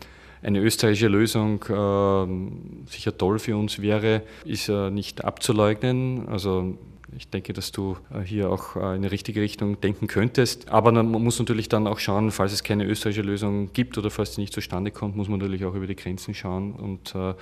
eine 0.42 0.62
österreichische 0.62 1.10
Lösung 1.10 1.62
äh, 1.64 2.90
sicher 2.90 3.18
toll 3.18 3.40
für 3.40 3.58
uns 3.58 3.82
wäre, 3.82 4.22
ist 4.46 4.70
äh, 4.70 4.90
nicht 4.90 5.26
abzuleugnen. 5.26 6.30
Also 6.30 6.78
ich 7.18 7.28
denke, 7.28 7.52
dass 7.52 7.74
du 7.74 7.98
äh, 8.14 8.22
hier 8.22 8.50
auch 8.50 8.78
äh, 8.78 8.96
in 8.96 9.02
die 9.02 9.10
richtige 9.10 9.42
Richtung 9.42 9.82
denken 9.82 10.08
könntest. 10.08 10.70
Aber 10.70 10.94
man 10.94 11.12
muss 11.12 11.40
natürlich 11.40 11.68
dann 11.68 11.88
auch 11.88 12.00
schauen, 12.00 12.32
falls 12.32 12.54
es 12.54 12.64
keine 12.64 12.86
österreichische 12.86 13.28
Lösung 13.28 13.74
gibt 13.74 13.98
oder 13.98 14.10
falls 14.10 14.36
sie 14.36 14.40
nicht 14.40 14.54
zustande 14.54 14.92
kommt, 14.92 15.18
muss 15.18 15.28
man 15.28 15.40
natürlich 15.40 15.66
auch 15.66 15.76
über 15.76 15.88
die 15.88 15.98
Grenzen 15.98 16.34
schauen. 16.34 16.72
Und, 16.72 17.16
äh, 17.16 17.34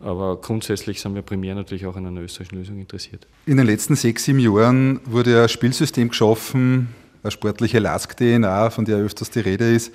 aber 0.00 0.36
grundsätzlich 0.40 1.00
sind 1.00 1.14
wir 1.14 1.22
primär 1.22 1.54
natürlich 1.54 1.86
auch 1.86 1.94
an 1.94 2.06
einer 2.06 2.22
österreichischen 2.22 2.58
Lösung 2.58 2.80
interessiert. 2.80 3.24
In 3.46 3.56
den 3.56 3.66
letzten 3.66 3.94
sechs, 3.94 4.24
sieben 4.24 4.40
Jahren 4.40 4.98
wurde 5.04 5.44
ein 5.44 5.48
Spielsystem 5.48 6.08
geschaffen, 6.08 6.88
eine 7.22 7.30
sportliche 7.30 7.78
Lask-DNA, 7.78 8.70
von 8.70 8.84
der 8.84 8.98
öfters 8.98 9.30
die 9.30 9.40
Rede 9.40 9.72
ist, 9.72 9.92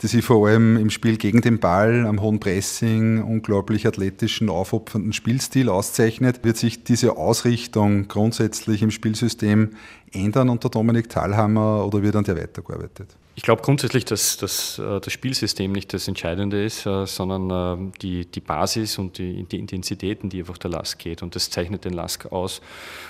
die 0.00 0.08
sich 0.08 0.24
vor 0.24 0.48
allem 0.48 0.76
im 0.76 0.90
Spiel 0.90 1.16
gegen 1.16 1.42
den 1.42 1.60
Ball, 1.60 2.06
am 2.06 2.20
hohen 2.20 2.40
Pressing, 2.40 3.22
unglaublich 3.22 3.86
athletischen, 3.86 4.48
aufopfernden 4.48 5.12
Spielstil 5.12 5.68
auszeichnet, 5.68 6.44
wird 6.44 6.56
sich 6.56 6.82
diese 6.82 7.16
Ausrichtung 7.16 8.08
grundsätzlich 8.08 8.82
im 8.82 8.90
Spielsystem 8.90 9.70
ändern 10.12 10.48
unter 10.48 10.68
Dominik 10.68 11.08
Thalhammer 11.08 11.86
oder 11.86 12.02
wird 12.02 12.16
an 12.16 12.24
der 12.24 12.36
weitergearbeitet? 12.36 13.16
Ich 13.34 13.44
glaube 13.44 13.62
grundsätzlich, 13.62 14.04
dass, 14.04 14.36
dass 14.36 14.78
äh, 14.78 15.00
das 15.00 15.10
Spielsystem 15.10 15.72
nicht 15.72 15.94
das 15.94 16.06
Entscheidende 16.06 16.62
ist, 16.62 16.84
äh, 16.84 17.06
sondern 17.06 17.88
äh, 17.88 17.92
die, 18.02 18.26
die 18.26 18.40
Basis 18.40 18.98
und 18.98 19.16
die, 19.16 19.44
die 19.44 19.58
Intensitäten, 19.58 20.28
die 20.28 20.40
einfach 20.40 20.58
der 20.58 20.70
Lask 20.70 20.98
geht. 20.98 21.22
Und 21.22 21.34
das 21.34 21.48
zeichnet 21.48 21.86
den 21.86 21.94
Lask 21.94 22.30
aus. 22.30 22.60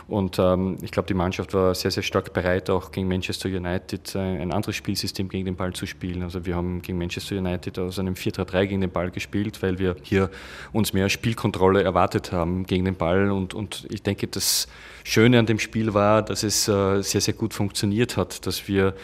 Und 0.06 0.38
ähm, 0.38 0.78
ich 0.80 0.92
glaube, 0.92 1.08
die 1.08 1.14
Mannschaft 1.14 1.54
war 1.54 1.74
sehr, 1.74 1.90
sehr 1.90 2.04
stark 2.04 2.32
bereit, 2.32 2.70
auch 2.70 2.92
gegen 2.92 3.08
Manchester 3.08 3.48
United 3.48 4.14
ein 4.14 4.52
anderes 4.52 4.76
Spielsystem 4.76 5.28
gegen 5.28 5.44
den 5.44 5.56
Ball 5.56 5.72
zu 5.72 5.86
spielen. 5.86 6.22
Also 6.22 6.46
wir 6.46 6.54
haben 6.54 6.82
gegen 6.82 6.98
Manchester 6.98 7.36
United 7.36 7.80
aus 7.80 7.98
einem 7.98 8.14
4-3-3 8.14 8.66
gegen 8.66 8.80
den 8.80 8.90
Ball 8.90 9.10
gespielt, 9.10 9.60
weil 9.60 9.80
wir 9.80 9.96
hier 10.02 10.30
uns 10.72 10.92
mehr 10.92 11.08
Spielkontrolle 11.08 11.82
erwartet 11.82 12.30
haben 12.30 12.64
gegen 12.64 12.84
den 12.84 12.94
Ball. 12.94 13.32
Und, 13.32 13.54
und 13.54 13.86
ich 13.90 14.02
denke, 14.02 14.28
das 14.28 14.68
Schöne 15.02 15.40
an 15.40 15.46
dem 15.46 15.58
Spiel 15.58 15.94
war, 15.94 16.22
dass 16.22 16.44
es 16.44 16.66
sehr, 16.66 17.02
sehr 17.02 17.34
gut 17.34 17.54
funktioniert 17.54 18.16
hat, 18.16 18.46
dass 18.46 18.68
wir 18.68 18.94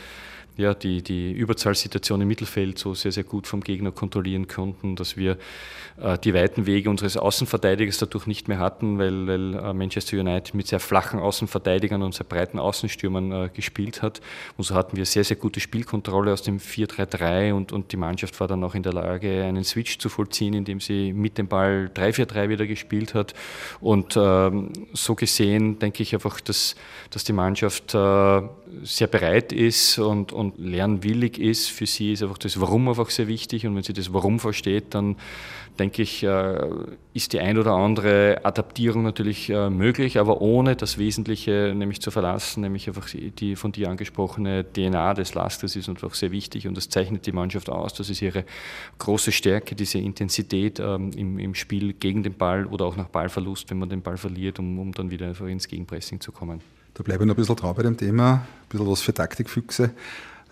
ja, 0.59 0.75
die, 0.75 1.03
die 1.03 1.31
Überzahlsituation 1.31 2.21
im 2.21 2.27
Mittelfeld 2.27 2.79
so 2.79 2.93
sehr, 2.93 3.13
sehr 3.13 3.23
gut 3.23 3.47
vom 3.47 3.61
Gegner 3.61 3.93
kontrollieren 3.93 4.49
konnten, 4.49 4.97
dass 4.97 5.17
wir 5.17 5.39
äh, 6.01 6.19
die 6.19 6.35
weiten 6.35 6.67
Wege 6.67 6.91
unseres 6.91 7.17
Außenverteidigers 7.17 7.99
dadurch 7.99 8.27
nicht 8.27 8.49
mehr 8.49 8.59
hatten, 8.59 8.99
weil, 8.99 9.29
weil 9.29 9.55
äh, 9.55 9.73
Manchester 9.73 10.19
United 10.19 10.55
mit 10.55 10.67
sehr 10.67 10.81
flachen 10.81 11.21
Außenverteidigern 11.21 12.03
und 12.03 12.13
sehr 12.13 12.27
breiten 12.27 12.59
Außenstürmern 12.59 13.31
äh, 13.31 13.51
gespielt 13.55 14.03
hat. 14.03 14.21
Und 14.57 14.65
so 14.65 14.75
hatten 14.75 14.97
wir 14.97 15.07
sehr, 15.07 15.23
sehr 15.23 15.37
gute 15.37 15.61
Spielkontrolle 15.61 16.33
aus 16.33 16.43
dem 16.43 16.59
4-3-3 16.59 17.53
und, 17.53 17.71
und 17.71 17.93
die 17.93 17.97
Mannschaft 17.97 18.39
war 18.41 18.49
dann 18.49 18.65
auch 18.65 18.75
in 18.75 18.83
der 18.83 18.93
Lage, 18.93 19.45
einen 19.45 19.63
Switch 19.63 19.99
zu 19.99 20.09
vollziehen, 20.09 20.55
indem 20.55 20.81
sie 20.81 21.13
mit 21.13 21.39
dem 21.39 21.47
Ball 21.47 21.89
3-4-3 21.95 22.49
wieder 22.49 22.67
gespielt 22.67 23.15
hat. 23.15 23.33
Und 23.81 24.17
ähm, 24.17 24.73
so 24.93 25.15
gesehen 25.15 25.79
denke 25.79 26.03
ich 26.03 26.15
einfach, 26.15 26.41
dass, 26.41 26.75
dass 27.11 27.23
die 27.23 27.33
Mannschaft 27.33 27.95
äh, 27.95 28.43
sehr 28.83 29.07
bereit 29.07 29.53
ist 29.53 30.01
und, 30.01 30.33
und 30.33 30.48
und 30.57 30.59
lernwillig 30.59 31.39
ist, 31.39 31.69
für 31.69 31.87
sie 31.87 32.13
ist 32.13 32.23
einfach 32.23 32.39
das 32.39 32.61
Warum 32.61 32.89
einfach 32.89 33.11
sehr 33.11 33.29
wichtig. 33.29 33.67
Und 33.67 33.77
wenn 33.77 33.83
sie 33.83 33.93
das 33.93 34.13
Warum 34.13 34.39
versteht, 34.39 34.95
dann 34.95 35.17
denke 35.79 36.03
ich, 36.03 36.23
äh, 36.23 36.69
ist 37.15 37.33
die 37.33 37.41
ein 37.41 37.59
oder 37.59 37.73
andere 37.73 38.41
Adaptierung 38.45 39.03
natürlich 39.03 39.51
äh, 39.51 39.71
möglich, 39.71 40.19
aber 40.19 40.41
ohne 40.41 40.77
das 40.77 40.99
Wesentliche 40.99 41.73
nämlich 41.75 42.01
zu 42.01 42.11
verlassen, 42.11 42.63
nämlich 42.63 42.89
einfach 42.89 43.09
die 43.11 43.57
von 43.57 43.73
dir 43.73 43.89
angesprochene 43.89 44.65
DNA 44.73 45.15
des 45.15 45.35
Lasters 45.35 45.77
ist 45.77 45.89
einfach 45.89 46.15
sehr 46.15 46.31
wichtig 46.31 46.67
und 46.67 46.77
das 46.77 46.89
zeichnet 46.89 47.27
die 47.27 47.33
Mannschaft 47.33 47.71
aus. 47.71 47.95
Das 47.95 48.11
ist 48.11 48.23
ihre 48.23 48.45
große 48.99 49.33
Stärke, 49.33 49.75
diese 49.75 49.99
Intensität 49.99 50.81
ähm, 50.81 51.11
im, 51.13 51.55
Spiel 51.55 51.93
gegen 51.93 52.23
den 52.23 52.35
Ball 52.35 52.67
oder 52.67 52.85
auch 52.85 52.97
nach 52.97 53.09
Ballverlust, 53.09 53.71
wenn 53.71 53.79
man 53.79 53.89
den 53.89 54.03
Ball 54.03 54.17
verliert, 54.17 54.59
um, 54.59 54.93
dann 54.93 55.11
wieder 55.11 55.27
einfach 55.27 55.47
ins 55.47 55.67
Gegenpressing 55.67 56.21
zu 56.21 56.31
kommen. 56.33 56.61
Da 56.95 57.03
bleibe 57.03 57.25
ich 57.25 57.29
noch 57.29 57.35
ein 57.35 57.37
bisschen 57.37 57.57
dran 57.57 57.75
bei 57.75 57.83
dem 57.83 57.97
Thema, 57.97 58.35
ein 58.35 58.69
bisschen 58.69 58.89
was 58.89 59.01
für 59.01 59.15
Taktikfüchse. 59.15 59.91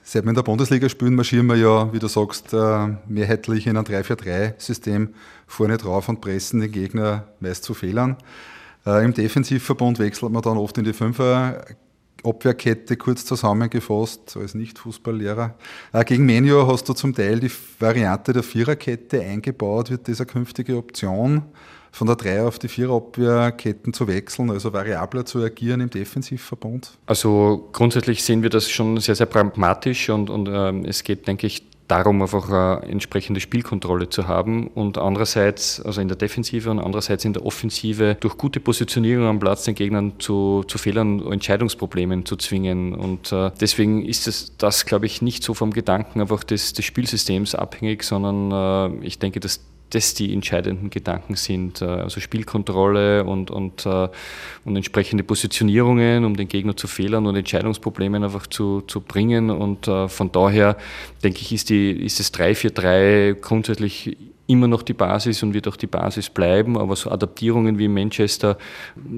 Seit 0.09 0.23
wir 0.23 0.29
in 0.29 0.37
der 0.37 0.45
Bundesliga 0.45 0.89
spielen, 0.89 1.17
marschieren 1.17 1.49
wir 1.49 1.57
ja, 1.57 1.93
wie 1.93 1.99
du 1.99 2.07
sagst, 2.07 2.53
äh, 2.53 2.95
mehrheitlich 3.09 3.67
in 3.67 3.77
ein 3.77 3.85
3-4-3-System 3.85 5.13
vorne 5.49 5.79
drauf 5.79 6.09
und 6.09 6.21
pressen 6.21 6.61
den 6.61 6.71
Gegner 6.71 7.27
meist 7.41 7.65
zu 7.65 7.75
Fehlern. 7.75 8.17
Äh, 8.87 9.05
Im 9.05 9.15
Defensivverbund 9.15 9.99
wechselt 9.99 10.31
man 10.31 10.43
dann 10.43 10.59
oft 10.59 10.79
in 10.79 10.85
die 10.85 10.93
Fünfer 10.93 11.65
Abwehrkette 12.23 12.97
kurz 12.97 13.25
zusammengefasst, 13.25 14.37
als 14.37 14.55
Nicht-Fußballlehrer. 14.55 15.57
Äh, 15.93 16.05
gegen 16.05 16.25
Menio 16.25 16.69
hast 16.69 16.89
du 16.89 16.93
zum 16.93 17.13
Teil 17.13 17.41
die 17.41 17.51
Variante 17.81 18.33
der 18.33 18.45
Viererkette 18.45 19.21
eingebaut. 19.21 19.91
Wird 19.91 20.07
das 20.07 20.21
eine 20.21 20.27
künftige 20.27 20.77
Option? 20.77 21.43
Von 21.97 22.07
der 22.07 22.17
3 22.17 22.43
auf 22.43 22.59
die 22.59 22.69
4 22.69 22.91
Abwehrketten 22.91 23.95
zu 23.95 24.07
wechseln, 24.07 24.51
also 24.51 24.71
variabler 24.75 25.25
zu 25.25 25.43
agieren 25.43 25.81
im 25.81 25.89
Defensivverbund? 25.89 26.91
Also 27.07 27.71
grundsätzlich 27.73 28.23
sehen 28.23 28.43
wir 28.43 28.51
das 28.51 28.69
schon 28.69 28.99
sehr, 29.01 29.15
sehr 29.15 29.25
pragmatisch 29.25 30.11
und, 30.11 30.29
und 30.29 30.47
ähm, 30.53 30.85
es 30.85 31.05
geht, 31.05 31.27
denke 31.27 31.47
ich, 31.47 31.65
darum, 31.89 32.21
einfach 32.21 32.51
eine 32.51 32.83
entsprechende 32.91 33.41
Spielkontrolle 33.41 34.11
zu 34.11 34.29
haben 34.29 34.67
und 34.67 34.99
andererseits, 34.99 35.81
also 35.81 36.03
in 36.03 36.09
der 36.09 36.19
Defensive 36.19 36.71
und 36.71 36.81
andererseits 36.81 37.25
in 37.25 37.33
der 37.33 37.47
Offensive, 37.47 38.19
durch 38.21 38.37
gute 38.37 38.61
Positionierung 38.61 39.27
am 39.27 39.39
Platz 39.39 39.65
den 39.65 39.75
Gegnern 39.75 40.15
zu, 40.19 40.65
zu 40.69 40.77
Fehlern, 40.77 41.25
Entscheidungsproblemen 41.33 42.27
zu 42.27 42.37
zwingen. 42.37 42.95
Und 42.95 43.33
äh, 43.33 43.53
deswegen 43.59 44.05
ist 44.05 44.29
es, 44.29 44.55
das, 44.59 44.85
glaube 44.85 45.07
ich, 45.07 45.23
nicht 45.23 45.43
so 45.43 45.55
vom 45.55 45.71
Gedanken 45.71 46.21
einfach 46.21 46.45
des, 46.45 46.75
des 46.75 46.85
Spielsystems 46.85 47.55
abhängig, 47.55 48.03
sondern 48.03 49.01
äh, 49.01 49.07
ich 49.07 49.19
denke, 49.19 49.41
dass 49.41 49.61
das 49.91 50.15
die 50.15 50.33
entscheidenden 50.33 50.91
Gedanken 50.91 51.37
sind. 51.37 51.83
Äh, 51.83 51.87
also 51.87 52.21
Spielkontrolle 52.21 53.25
und, 53.25 53.51
und, 53.51 53.87
äh, 53.87 54.09
und 54.65 54.77
entsprechende 54.77 55.25
Positionierungen, 55.25 56.25
um 56.25 56.37
den 56.37 56.49
Gegner 56.49 56.77
zu 56.77 56.87
Fehlern 56.87 57.27
und 57.27 57.37
Entscheidungsproblemen 57.37 58.25
einfach 58.25 58.47
zu, 58.47 58.83
zu 58.83 59.01
bringen. 59.01 59.51
Und 59.51 59.89
äh, 59.89 60.09
von 60.09 60.33
daher 60.33 60.77
denke 61.23 61.41
ich, 61.41 61.53
ist, 61.53 61.71
die, 61.71 61.93
ist 61.93 62.21
das 62.21 62.33
3-4-3 62.35 63.35
grundsätzlich 63.35 64.17
immer 64.47 64.69
noch 64.69 64.83
die 64.83 64.95
Basis 64.95 65.43
und 65.43 65.55
wird 65.55 65.69
auch 65.69 65.77
die 65.77 65.87
Basis 65.87 66.31
bleiben. 66.31 66.79
Aber 66.79 66.97
so 66.97 67.11
Adaptierungen 67.11 67.79
wie 67.79 67.87
in 67.87 67.95
Manchester 67.95 68.59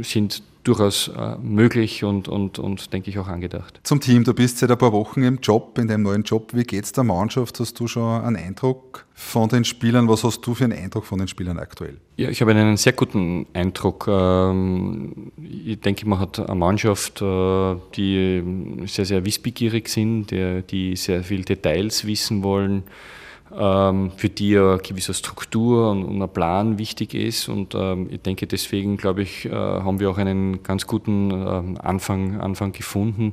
sind 0.02 0.42
durchaus 0.64 1.08
äh, 1.08 1.36
möglich 1.38 2.04
und, 2.04 2.28
und, 2.28 2.58
und 2.58 2.92
denke 2.92 3.10
ich 3.10 3.18
auch 3.18 3.28
angedacht. 3.28 3.80
Zum 3.84 4.00
Team, 4.00 4.24
du 4.24 4.34
bist 4.34 4.58
seit 4.58 4.70
ein 4.70 4.76
paar 4.76 4.92
Wochen 4.92 5.22
im 5.22 5.38
Job, 5.38 5.78
in 5.78 5.88
deinem 5.88 6.02
neuen 6.02 6.24
Job. 6.24 6.50
Wie 6.52 6.64
geht 6.64 6.84
es 6.84 6.92
der 6.92 7.04
Mannschaft? 7.04 7.58
Hast 7.58 7.80
du 7.80 7.86
schon 7.86 8.22
einen 8.22 8.36
Eindruck 8.36 9.06
von 9.14 9.48
den 9.48 9.64
Spielern? 9.64 10.08
Was 10.08 10.24
hast 10.24 10.42
du 10.42 10.54
für 10.54 10.64
einen 10.64 10.78
Eindruck 10.78 11.06
von 11.06 11.18
den 11.18 11.28
Spielern 11.28 11.58
aktuell? 11.58 11.96
Ja, 12.16 12.28
ich 12.28 12.42
habe 12.42 12.50
einen 12.50 12.76
sehr 12.76 12.92
guten 12.92 13.46
Eindruck. 13.54 14.06
Ähm, 14.08 15.32
ich 15.42 15.80
denke, 15.80 16.06
man 16.06 16.20
hat 16.20 16.38
eine 16.38 16.54
Mannschaft, 16.54 17.22
äh, 17.22 17.76
die 17.94 18.42
sehr, 18.86 19.06
sehr 19.06 19.24
wissbegierig 19.24 19.88
sind, 19.88 20.30
die 20.30 20.96
sehr 20.96 21.24
viel 21.24 21.44
Details 21.44 22.04
wissen 22.06 22.42
wollen 22.42 22.82
für 23.50 24.28
die 24.28 24.58
eine 24.58 24.78
gewisse 24.78 25.14
Struktur 25.14 25.90
und 25.90 26.22
ein 26.22 26.28
Plan 26.28 26.78
wichtig 26.78 27.14
ist. 27.14 27.48
Und 27.48 27.74
ähm, 27.74 28.08
ich 28.10 28.20
denke, 28.20 28.46
deswegen, 28.46 28.96
glaube 28.96 29.22
ich, 29.22 29.46
äh, 29.46 29.50
haben 29.50 30.00
wir 30.00 30.10
auch 30.10 30.18
einen 30.18 30.62
ganz 30.62 30.86
guten 30.86 31.30
ähm, 31.30 31.78
Anfang, 31.82 32.40
Anfang 32.40 32.72
gefunden. 32.72 33.32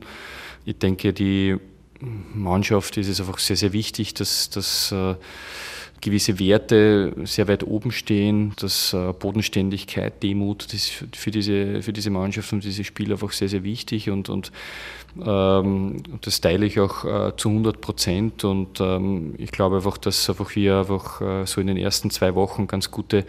Ich 0.64 0.78
denke, 0.78 1.12
die 1.12 1.58
Mannschaft 2.34 2.98
ist 2.98 3.08
es 3.08 3.20
einfach 3.20 3.40
sehr, 3.40 3.56
sehr 3.56 3.74
wichtig, 3.74 4.14
dass, 4.14 4.50
dass 4.50 4.92
äh, 4.92 5.16
gewisse 6.06 6.40
Werte 6.40 7.14
sehr 7.24 7.48
weit 7.48 7.66
oben 7.66 7.92
stehen, 7.92 8.54
dass 8.60 8.94
äh, 8.94 9.12
Bodenständigkeit, 9.14 10.22
Demut, 10.22 10.66
das 10.66 10.74
ist 10.74 11.06
für 11.16 11.32
diese, 11.32 11.82
für 11.82 11.92
diese 11.92 12.12
Mannschaft 12.12 12.54
und 12.54 12.64
diese 12.64 12.84
Spieler 12.84 13.14
einfach 13.14 13.32
sehr, 13.32 13.50
sehr 13.50 13.64
wichtig 13.64 14.10
und, 14.10 14.30
und 14.30 14.52
ähm, 15.26 15.98
das 16.22 16.42
teile 16.42 16.68
ich 16.68 16.80
auch 16.80 17.06
äh, 17.06 17.36
zu 17.36 17.50
100 17.50 17.82
Prozent 17.82 18.44
und 18.44 18.80
ähm, 18.80 19.34
ich 19.38 19.52
glaube 19.52 19.78
einfach, 19.78 19.98
dass 19.98 20.30
einfach 20.30 20.56
wir 20.56 20.78
einfach 20.78 21.22
äh, 21.22 21.46
so 21.46 21.60
in 21.60 21.68
den 21.68 21.78
ersten 21.78 22.12
zwei 22.12 22.36
Wochen 22.36 22.68
ganz 22.68 22.92
gute 22.92 23.26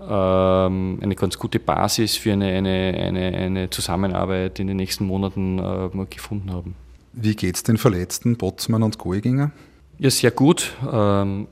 ähm, 0.00 0.98
eine 1.02 1.14
ganz 1.14 1.38
gute 1.38 1.60
Basis 1.60 2.16
für 2.16 2.32
eine, 2.32 2.46
eine, 2.46 2.94
eine, 2.98 3.36
eine 3.36 3.70
Zusammenarbeit 3.70 4.58
in 4.58 4.66
den 4.66 4.76
nächsten 4.76 5.06
Monaten 5.06 5.58
äh, 5.58 6.06
gefunden 6.10 6.52
haben. 6.52 6.74
Wie 7.12 7.36
geht 7.36 7.56
es 7.56 7.62
den 7.62 7.78
Verletzten 7.78 8.36
Botzmann 8.36 8.82
und 8.82 8.98
Goeginger? 8.98 9.52
Ja, 9.98 10.10
sehr 10.10 10.32
gut. 10.32 10.72
Ähm, 10.92 11.46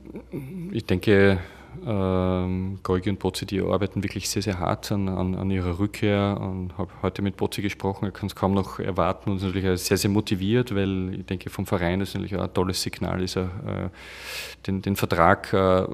ich 0.71 0.85
denke, 0.85 1.39
ähm, 1.85 2.79
Golgi 2.83 3.09
und 3.09 3.19
Bozzi, 3.19 3.45
die 3.45 3.61
arbeiten 3.61 4.03
wirklich 4.03 4.29
sehr, 4.29 4.41
sehr 4.41 4.59
hart 4.59 4.91
an, 4.91 5.07
an, 5.07 5.35
an 5.35 5.49
ihrer 5.49 5.79
Rückkehr 5.79 6.37
und 6.39 6.77
habe 6.77 6.91
heute 7.01 7.21
mit 7.21 7.37
Bozzi 7.37 7.61
gesprochen, 7.61 8.05
er 8.05 8.11
kann 8.11 8.27
es 8.27 8.35
kaum 8.35 8.53
noch 8.53 8.79
erwarten 8.79 9.31
und 9.31 9.37
ist 9.37 9.43
natürlich 9.43 9.81
sehr, 9.81 9.97
sehr 9.97 10.09
motiviert, 10.09 10.75
weil 10.75 11.19
ich 11.19 11.25
denke, 11.25 11.49
vom 11.49 11.65
Verein 11.65 12.01
ist 12.01 12.13
natürlich 12.13 12.35
auch 12.35 12.43
ein 12.43 12.53
tolles 12.53 12.81
Signal, 12.81 13.21
ist 13.21 13.37
er, 13.37 13.43
äh, 13.43 13.89
den, 14.67 14.81
den 14.81 14.97
Vertrag 14.97 15.53
äh, 15.53 15.85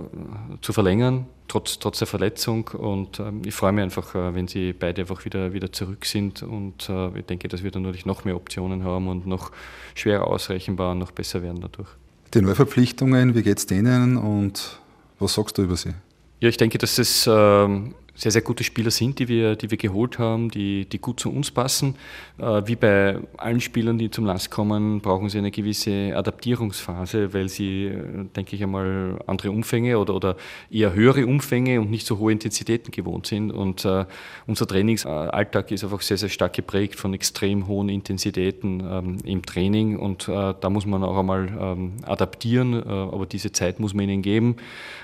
zu 0.61 0.73
verlängern, 0.73 1.27
trotz, 1.47 1.77
trotz 1.77 1.99
der 1.99 2.07
Verletzung 2.07 2.67
und 2.69 3.19
äh, 3.19 3.31
ich 3.45 3.53
freue 3.53 3.71
mich 3.71 3.83
einfach, 3.83 4.15
äh, 4.15 4.33
wenn 4.33 4.47
sie 4.47 4.73
beide 4.73 5.01
einfach 5.01 5.23
wieder, 5.23 5.53
wieder 5.53 5.71
zurück 5.71 6.05
sind 6.05 6.43
und 6.43 6.89
ich 7.15 7.25
denke, 7.25 7.47
dass 7.47 7.63
wir 7.63 7.71
dann 7.71 7.83
natürlich 7.83 8.05
noch 8.05 8.25
mehr 8.25 8.35
Optionen 8.35 8.83
haben 8.83 9.07
und 9.07 9.27
noch 9.27 9.51
schwerer 9.93 10.27
ausrechenbar 10.27 10.91
und 10.91 10.99
noch 10.99 11.11
besser 11.11 11.43
werden 11.43 11.61
dadurch. 11.61 11.89
Die 12.33 12.41
Neuverpflichtungen, 12.41 13.33
wie 13.33 13.41
geht 13.41 13.57
es 13.57 13.65
denen 13.65 14.17
und 14.17 14.79
Was 15.19 15.33
sagst 15.33 15.57
du 15.57 15.63
über 15.63 15.75
sie? 15.75 15.93
Ja, 16.39 16.47
ich 16.47 16.57
denke, 16.57 16.77
dass 16.77 16.97
es 16.97 17.27
ähm, 17.29 17.95
sehr, 18.15 18.31
sehr 18.31 18.41
gute 18.41 18.63
Spieler 18.63 18.91
sind, 18.91 19.19
die 19.19 19.27
wir, 19.27 19.55
die 19.55 19.71
wir 19.71 19.77
geholt 19.77 20.19
haben, 20.19 20.49
die, 20.49 20.85
die 20.85 20.99
gut 20.99 21.19
zu 21.19 21.31
uns 21.31 21.51
passen. 21.51 21.95
Äh, 22.37 22.63
wie 22.65 22.75
bei 22.75 23.17
allen 23.37 23.61
Spielern, 23.61 23.97
die 23.97 24.09
zum 24.11 24.25
Last 24.25 24.51
kommen, 24.51 25.01
brauchen 25.01 25.29
sie 25.29 25.37
eine 25.37 25.51
gewisse 25.51 26.15
Adaptierungsphase, 26.15 27.33
weil 27.33 27.49
sie, 27.49 27.85
äh, 27.85 28.25
denke 28.35 28.55
ich 28.55 28.63
einmal, 28.63 29.19
andere 29.27 29.51
Umfänge 29.51 29.97
oder, 29.99 30.15
oder 30.15 30.35
eher 30.71 30.93
höhere 30.93 31.25
Umfänge 31.25 31.79
und 31.79 31.91
nicht 31.91 32.05
so 32.05 32.17
hohe 32.17 32.31
Intensitäten 32.31 32.91
gewohnt 32.91 33.27
sind. 33.27 33.51
Und 33.51 33.85
äh, 33.85 34.05
unser 34.47 34.67
Trainingsalltag 34.67 35.71
ist 35.71 35.83
einfach 35.83 36.01
sehr, 36.01 36.17
sehr 36.17 36.29
stark 36.29 36.53
geprägt 36.53 36.95
von 36.95 37.13
extrem 37.13 37.67
hohen 37.67 37.89
Intensitäten 37.89 38.81
ähm, 38.89 39.17
im 39.23 39.45
Training 39.45 39.97
und 39.97 40.27
da 40.27 40.69
muss 40.69 40.85
man 40.85 41.03
auch 41.03 41.17
einmal 41.17 41.49
ähm, 41.59 41.93
adaptieren, 42.03 42.83
aber 42.83 43.25
diese 43.25 43.51
Zeit 43.51 43.79
muss 43.79 43.93
man 43.93 44.09
ihnen 44.09 44.21
geben 44.21 44.57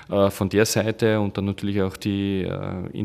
von 0.08 0.48
der 0.48 0.66
Seite 0.66 1.20
und 1.20 1.36
dann 1.36 1.46
natürlich 1.46 1.82
auch 1.82 1.96
die 1.96 2.46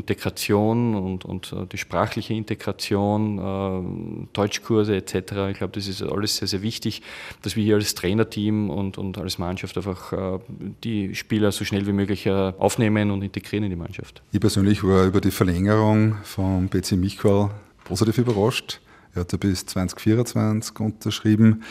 Integration 0.02 0.96
und, 0.96 1.24
und 1.24 1.52
äh, 1.52 1.66
die 1.70 1.78
sprachliche 1.78 2.34
Integration, 2.34 3.38
äh, 3.38 4.26
Deutschkurse 4.32 4.96
etc. 4.96 5.14
Ich 5.50 5.58
glaube, 5.58 5.72
das 5.74 5.86
ist 5.86 6.02
alles 6.02 6.36
sehr, 6.36 6.48
sehr 6.48 6.62
wichtig, 6.62 7.02
dass 7.42 7.54
wir 7.54 7.62
hier 7.62 7.76
als 7.76 7.94
Trainerteam 7.94 8.68
und, 8.68 8.98
und 8.98 9.16
als 9.16 9.38
Mannschaft 9.38 9.76
einfach 9.76 10.12
äh, 10.12 10.38
die 10.82 11.14
Spieler 11.14 11.52
so 11.52 11.64
schnell 11.64 11.86
wie 11.86 11.92
möglich 11.92 12.28
aufnehmen 12.28 13.10
und 13.10 13.22
integrieren 13.22 13.64
in 13.64 13.70
die 13.70 13.76
Mannschaft. 13.76 14.22
Ich 14.32 14.40
persönlich 14.40 14.82
war 14.82 15.04
über 15.04 15.20
die 15.20 15.30
Verlängerung 15.30 16.16
von 16.24 16.68
BC 16.68 16.92
Michal 16.92 17.50
positiv 17.84 18.18
überrascht. 18.18 18.80
Er 19.14 19.20
hat 19.20 19.32
ja 19.32 19.38
bis 19.38 19.66
2024 19.66 20.80
unterschrieben. 20.80 21.62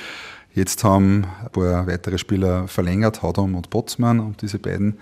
Jetzt 0.54 0.84
haben 0.84 1.26
ein 1.44 1.52
paar 1.52 1.88
weitere 1.88 2.18
Spieler 2.18 2.68
verlängert, 2.68 3.22
Haudom 3.22 3.56
und 3.56 3.70
Botzmann, 3.70 4.20
um 4.20 4.36
diese 4.38 4.60
beiden 4.60 4.98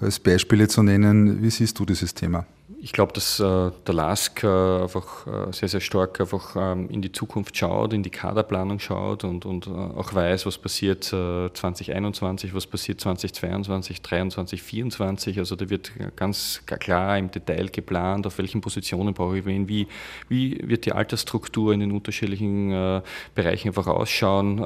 als 0.00 0.18
Beispiele 0.18 0.68
zu 0.68 0.82
nennen. 0.82 1.42
Wie 1.42 1.50
siehst 1.50 1.78
du 1.78 1.84
dieses 1.84 2.14
Thema? 2.14 2.46
Ich 2.82 2.92
glaube, 2.92 3.12
dass 3.12 3.38
äh, 3.40 3.70
der 3.86 3.94
LASK 3.94 4.42
äh, 4.42 4.46
einfach 4.46 5.26
äh, 5.26 5.52
sehr, 5.52 5.68
sehr 5.68 5.80
stark 5.80 6.18
einfach 6.18 6.56
ähm, 6.56 6.88
in 6.88 7.02
die 7.02 7.12
Zukunft 7.12 7.54
schaut, 7.54 7.92
in 7.92 8.02
die 8.02 8.10
Kaderplanung 8.10 8.78
schaut 8.78 9.22
und, 9.22 9.44
und 9.44 9.66
äh, 9.66 9.70
auch 9.70 10.14
weiß, 10.14 10.46
was 10.46 10.56
passiert 10.56 11.04
2021, 11.04 12.50
äh, 12.50 12.54
was 12.54 12.66
passiert 12.66 13.00
2022, 13.00 14.02
2023, 14.02 14.60
2024. 14.62 15.38
Also 15.38 15.56
da 15.56 15.68
wird 15.68 15.92
ganz 16.16 16.62
klar 16.64 17.18
im 17.18 17.30
Detail 17.30 17.68
geplant, 17.68 18.26
auf 18.26 18.38
welchen 18.38 18.62
Positionen 18.62 19.12
brauche 19.12 19.38
ich 19.38 19.44
wen, 19.44 19.68
wie, 19.68 19.86
wie 20.28 20.58
wird 20.66 20.86
die 20.86 20.92
Altersstruktur 20.92 21.74
in 21.74 21.80
den 21.80 21.92
unterschiedlichen 21.92 22.72
äh, 22.72 23.02
Bereichen 23.34 23.68
einfach 23.68 23.88
ausschauen, 23.88 24.60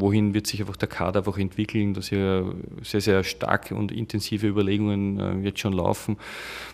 wohin 0.00 0.34
wird 0.34 0.46
sich 0.46 0.60
einfach 0.60 0.76
der 0.76 0.88
Kader 0.88 1.20
einfach 1.20 1.38
entwickeln, 1.38 1.94
dass 1.94 2.08
hier 2.08 2.52
sehr, 2.82 3.00
sehr 3.00 3.24
stark 3.24 3.70
und 3.70 3.92
intensive 3.92 4.46
Überlegungen 4.46 5.44
jetzt 5.44 5.60
schon 5.60 5.72
laufen. 5.72 6.16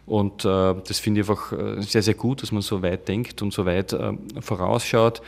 Und 0.07 0.45
das 0.87 0.99
finde 0.99 1.21
ich 1.21 1.29
einfach 1.29 1.53
äh, 1.53 1.83
sehr, 1.83 2.03
sehr 2.03 2.15
gut, 2.15 2.43
dass 2.43 2.53
man 2.53 2.63
so 2.63 2.83
weit 2.83 3.09
denkt 3.09 3.43
und 3.43 3.53
so 3.53 3.67
weit 3.67 3.93
äh, 3.93 4.13
vorausschaut. 4.41 5.23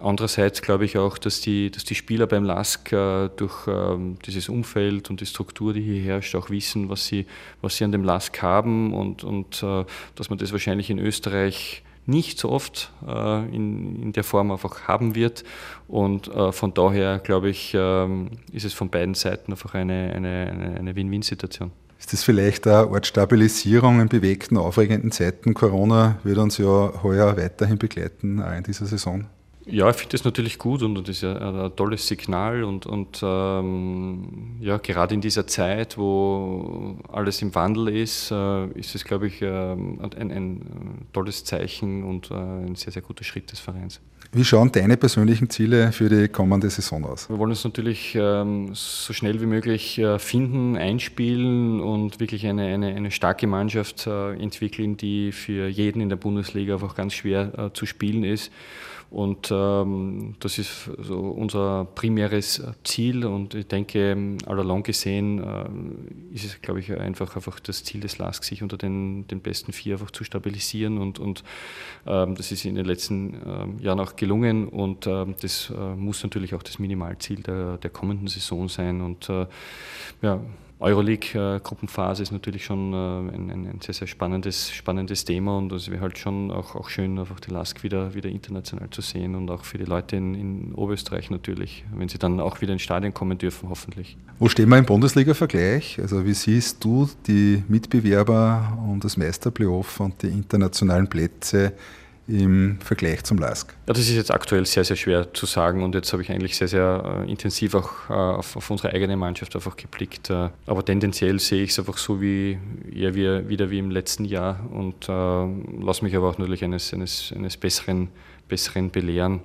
Andererseits 0.00 0.62
glaube 0.62 0.84
ich 0.84 0.96
auch, 0.96 1.18
dass 1.18 1.40
die, 1.40 1.70
dass 1.70 1.84
die 1.84 1.94
Spieler 1.94 2.26
beim 2.26 2.44
LASK 2.44 2.92
äh, 2.92 3.28
durch 3.36 3.66
ähm, 3.66 4.18
dieses 4.24 4.48
Umfeld 4.48 5.10
und 5.10 5.20
die 5.20 5.26
Struktur, 5.26 5.72
die 5.72 5.82
hier 5.82 6.02
herrscht, 6.02 6.34
auch 6.34 6.50
wissen, 6.50 6.88
was 6.88 7.06
sie, 7.06 7.26
was 7.60 7.76
sie 7.76 7.84
an 7.84 7.92
dem 7.92 8.04
LASK 8.04 8.42
haben 8.42 8.94
und, 8.94 9.24
und 9.24 9.62
dass 9.62 10.30
man 10.30 10.38
das 10.38 10.52
wahrscheinlich 10.52 10.90
in 10.90 10.98
Österreich 10.98 11.82
nicht 12.06 12.38
so 12.38 12.50
oft 12.50 12.90
in, 13.02 14.02
in 14.02 14.12
der 14.12 14.24
Form 14.24 14.50
einfach 14.50 14.88
haben 14.88 15.14
wird. 15.14 15.44
Und 15.88 16.30
von 16.50 16.74
daher, 16.74 17.18
glaube 17.18 17.50
ich, 17.50 17.74
ähm, 17.74 18.30
ist 18.52 18.64
es 18.64 18.72
von 18.72 18.90
beiden 18.90 19.14
Seiten 19.14 19.52
einfach 19.52 19.74
eine, 19.74 20.12
eine, 20.14 20.76
eine 20.78 20.96
Win-Win-Situation. 20.96 21.70
Ist 22.02 22.12
das 22.12 22.24
vielleicht 22.24 22.66
eine 22.66 22.90
Art 22.90 23.06
Stabilisierung 23.06 24.00
in 24.00 24.08
bewegten, 24.08 24.56
aufregenden 24.56 25.12
Zeiten? 25.12 25.54
Corona 25.54 26.18
wird 26.24 26.36
uns 26.38 26.58
ja 26.58 26.92
heuer 27.04 27.36
weiterhin 27.36 27.78
begleiten, 27.78 28.42
auch 28.42 28.50
in 28.50 28.64
dieser 28.64 28.86
Saison. 28.86 29.26
Ja, 29.66 29.88
ich 29.88 29.94
finde 29.94 30.10
das 30.10 30.24
natürlich 30.24 30.58
gut 30.58 30.82
und, 30.82 30.96
das 30.96 31.08
ist 31.08 31.22
ja 31.22 31.36
ein 31.36 31.76
tolles 31.76 32.08
Signal 32.08 32.64
und, 32.64 32.86
und 32.86 33.20
ähm, 33.22 34.56
ja, 34.58 34.78
gerade 34.78 35.14
in 35.14 35.20
dieser 35.20 35.46
Zeit, 35.46 35.96
wo 35.96 36.96
alles 37.12 37.40
im 37.40 37.54
Wandel 37.54 37.90
ist, 37.90 38.32
äh, 38.32 38.66
ist 38.70 38.96
es, 38.96 39.04
glaube 39.04 39.28
ich, 39.28 39.40
äh, 39.40 39.46
ein, 39.46 40.12
ein, 40.32 41.06
tolles 41.12 41.44
Zeichen 41.44 42.02
und 42.02 42.32
äh, 42.32 42.34
ein 42.34 42.74
sehr, 42.74 42.92
sehr 42.92 43.02
guter 43.02 43.22
Schritt 43.22 43.52
des 43.52 43.60
Vereins. 43.60 44.00
Wie 44.34 44.46
schauen 44.46 44.72
deine 44.72 44.96
persönlichen 44.96 45.50
Ziele 45.50 45.92
für 45.92 46.08
die 46.08 46.26
kommende 46.26 46.70
Saison 46.70 47.04
aus? 47.04 47.28
Wir 47.28 47.38
wollen 47.38 47.50
uns 47.50 47.64
natürlich 47.64 48.14
ähm, 48.18 48.70
so 48.72 49.12
schnell 49.12 49.42
wie 49.42 49.46
möglich 49.46 49.98
äh, 49.98 50.18
finden, 50.18 50.74
einspielen 50.78 51.82
und 51.82 52.18
wirklich 52.18 52.46
eine, 52.46 52.64
eine, 52.64 52.94
eine 52.94 53.10
starke 53.10 53.46
Mannschaft 53.46 54.06
äh, 54.06 54.32
entwickeln, 54.32 54.96
die 54.96 55.32
für 55.32 55.68
jeden 55.68 56.00
in 56.00 56.08
der 56.08 56.16
Bundesliga 56.16 56.72
einfach 56.72 56.94
ganz 56.94 57.12
schwer 57.12 57.52
äh, 57.58 57.74
zu 57.74 57.84
spielen 57.84 58.24
ist. 58.24 58.50
Und 59.12 59.50
ähm, 59.52 60.36
das 60.40 60.56
ist 60.56 60.90
so 60.98 61.18
unser 61.18 61.84
primäres 61.84 62.62
Ziel. 62.82 63.26
Und 63.26 63.54
ich 63.54 63.66
denke, 63.66 64.38
allalong 64.46 64.84
gesehen 64.84 65.38
äh, 65.44 66.34
ist 66.34 66.46
es, 66.46 66.62
glaube 66.62 66.80
ich, 66.80 66.90
einfach, 66.98 67.36
einfach 67.36 67.60
das 67.60 67.84
Ziel 67.84 68.00
des 68.00 68.16
LASK, 68.16 68.42
sich 68.42 68.62
unter 68.62 68.78
den, 68.78 69.26
den 69.28 69.40
besten 69.40 69.74
vier 69.74 69.96
einfach 69.96 70.12
zu 70.12 70.24
stabilisieren. 70.24 70.96
Und, 70.96 71.18
und 71.18 71.44
ähm, 72.06 72.36
das 72.36 72.52
ist 72.52 72.64
in 72.64 72.74
den 72.74 72.86
letzten 72.86 73.34
ähm, 73.46 73.78
Jahren 73.80 74.00
auch 74.00 74.16
gelungen. 74.16 74.66
Und 74.66 75.06
ähm, 75.06 75.34
das 75.42 75.70
äh, 75.76 75.94
muss 75.94 76.22
natürlich 76.22 76.54
auch 76.54 76.62
das 76.62 76.78
Minimalziel 76.78 77.42
der, 77.42 77.76
der 77.76 77.90
kommenden 77.90 78.28
Saison 78.28 78.70
sein. 78.70 79.02
Und 79.02 79.28
äh, 79.28 79.46
ja, 80.22 80.40
Euroleague-Gruppenphase 80.82 82.22
ist 82.22 82.32
natürlich 82.32 82.64
schon 82.64 82.92
äh, 82.92 82.96
ein, 83.34 83.50
ein, 83.50 83.78
sehr, 83.80 83.94
sehr 83.94 84.08
spannendes, 84.08 84.70
spannendes 84.70 85.24
Thema 85.24 85.56
und 85.56 85.72
es 85.72 85.90
wäre 85.90 86.00
halt 86.00 86.18
schon 86.18 86.50
auch, 86.50 86.74
auch 86.74 86.88
schön, 86.88 87.18
einfach 87.18 87.40
die 87.40 87.50
LASK 87.50 87.82
wieder, 87.82 88.14
wieder 88.14 88.28
international 88.28 88.90
zu 88.90 89.00
sehen 89.00 89.34
und 89.34 89.50
auch 89.50 89.64
für 89.64 89.78
die 89.78 89.84
Leute 89.84 90.16
in, 90.16 90.34
in 90.34 90.74
Oberösterreich 90.74 91.30
natürlich, 91.30 91.84
wenn 91.94 92.08
sie 92.08 92.18
dann 92.18 92.40
auch 92.40 92.60
wieder 92.60 92.72
ins 92.72 92.82
Stadion 92.82 93.14
kommen 93.14 93.38
dürfen, 93.38 93.68
hoffentlich. 93.68 94.16
Wo 94.38 94.48
stehen 94.48 94.68
wir 94.68 94.78
im 94.78 94.84
Bundesliga-Vergleich? 94.84 96.00
Also 96.00 96.26
wie 96.26 96.34
siehst 96.34 96.82
du 96.82 97.08
die 97.26 97.62
Mitbewerber 97.68 98.78
und 98.88 99.04
das 99.04 99.16
Meisterplayoff 99.16 100.00
und 100.00 100.22
die 100.22 100.28
internationalen 100.28 101.08
Plätze 101.08 101.74
im 102.28 102.78
Vergleich 102.80 103.24
zum 103.24 103.38
LASK? 103.38 103.74
Ja, 103.86 103.94
das 103.94 104.00
ist 104.00 104.14
jetzt 104.14 104.30
aktuell 104.30 104.64
sehr, 104.66 104.84
sehr 104.84 104.96
schwer 104.96 105.32
zu 105.34 105.46
sagen 105.46 105.82
und 105.82 105.94
jetzt 105.94 106.12
habe 106.12 106.22
ich 106.22 106.30
eigentlich 106.30 106.56
sehr, 106.56 106.68
sehr 106.68 107.24
äh, 107.26 107.30
intensiv 107.30 107.74
auch 107.74 107.90
äh, 108.08 108.12
auf, 108.12 108.56
auf, 108.56 108.70
unsere 108.70 108.92
eigene 108.92 109.16
Mannschaft 109.16 109.54
einfach 109.56 109.76
geblickt. 109.76 110.30
Äh, 110.30 110.50
aber 110.66 110.84
tendenziell 110.84 111.38
sehe 111.40 111.62
ich 111.62 111.70
es 111.70 111.78
einfach 111.78 111.98
so 111.98 112.20
wie 112.20 112.58
eher 112.94 113.14
wie, 113.14 113.48
wieder 113.48 113.70
wie 113.70 113.78
im 113.78 113.90
letzten 113.90 114.24
Jahr 114.24 114.60
und 114.72 115.08
lasse 115.08 116.04
mich 116.04 116.14
aber 116.16 116.30
auch 116.30 116.38
natürlich 116.38 116.64
eines, 116.64 116.92
eines, 116.92 117.32
eines 117.34 117.56
besseren, 117.56 118.08
besseren 118.48 118.90
belehren. 118.90 119.40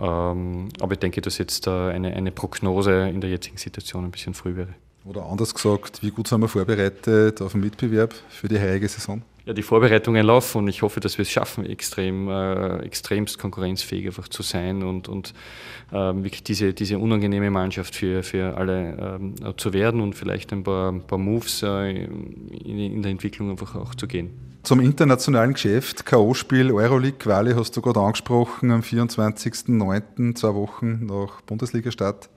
Ähm, 0.00 0.68
aber 0.80 0.92
ich 0.92 0.98
denke, 0.98 1.20
dass 1.20 1.38
jetzt 1.38 1.66
eine, 1.66 2.14
eine 2.14 2.30
Prognose 2.30 3.08
in 3.08 3.20
der 3.20 3.30
jetzigen 3.30 3.56
Situation 3.56 4.04
ein 4.04 4.10
bisschen 4.10 4.34
früh 4.34 4.56
wäre. 4.56 4.74
Oder 5.04 5.26
anders 5.26 5.52
gesagt, 5.52 6.02
wie 6.02 6.10
gut 6.10 6.28
sind 6.28 6.40
wir 6.40 6.48
vorbereitet 6.48 7.42
auf 7.42 7.52
den 7.52 7.60
Mitbewerb 7.60 8.14
für 8.28 8.48
die 8.48 8.60
heutige 8.60 8.88
Saison? 8.88 9.22
Ja, 9.44 9.52
die 9.52 9.62
Vorbereitungen 9.62 10.24
laufen 10.24 10.58
und 10.58 10.68
ich 10.68 10.82
hoffe, 10.82 11.00
dass 11.00 11.18
wir 11.18 11.22
es 11.22 11.30
schaffen, 11.30 11.66
extrem, 11.66 12.28
äh, 12.28 12.78
extremst 12.78 13.38
konkurrenzfähig 13.38 14.06
einfach 14.06 14.28
zu 14.28 14.42
sein 14.42 14.82
und, 14.82 15.08
und 15.08 15.34
ähm, 15.92 16.22
wirklich 16.22 16.44
diese, 16.44 16.72
diese 16.72 16.98
unangenehme 16.98 17.50
Mannschaft 17.50 17.96
für, 17.96 18.22
für 18.22 18.56
alle 18.56 19.18
ähm, 19.20 19.34
zu 19.56 19.72
werden 19.72 20.00
und 20.00 20.14
vielleicht 20.14 20.52
ein 20.52 20.62
paar, 20.62 20.92
ein 20.92 21.06
paar 21.06 21.18
Moves 21.18 21.62
äh, 21.62 21.90
in, 21.90 22.78
in, 22.78 23.02
der 23.02 23.10
Entwicklung 23.10 23.50
einfach 23.50 23.74
auch 23.74 23.94
zu 23.94 24.06
gehen. 24.06 24.30
Zum 24.62 24.78
internationalen 24.78 25.54
Geschäft, 25.54 26.06
K.O.-Spiel, 26.06 26.72
Euroleague-Quali 26.72 27.52
hast 27.54 27.76
du 27.76 27.82
gerade 27.82 27.98
angesprochen, 27.98 28.70
am 28.70 28.82
24.09., 28.82 30.36
zwei 30.36 30.54
Wochen 30.54 31.06
nach 31.06 31.40
Bundesliga-Start. 31.40 32.30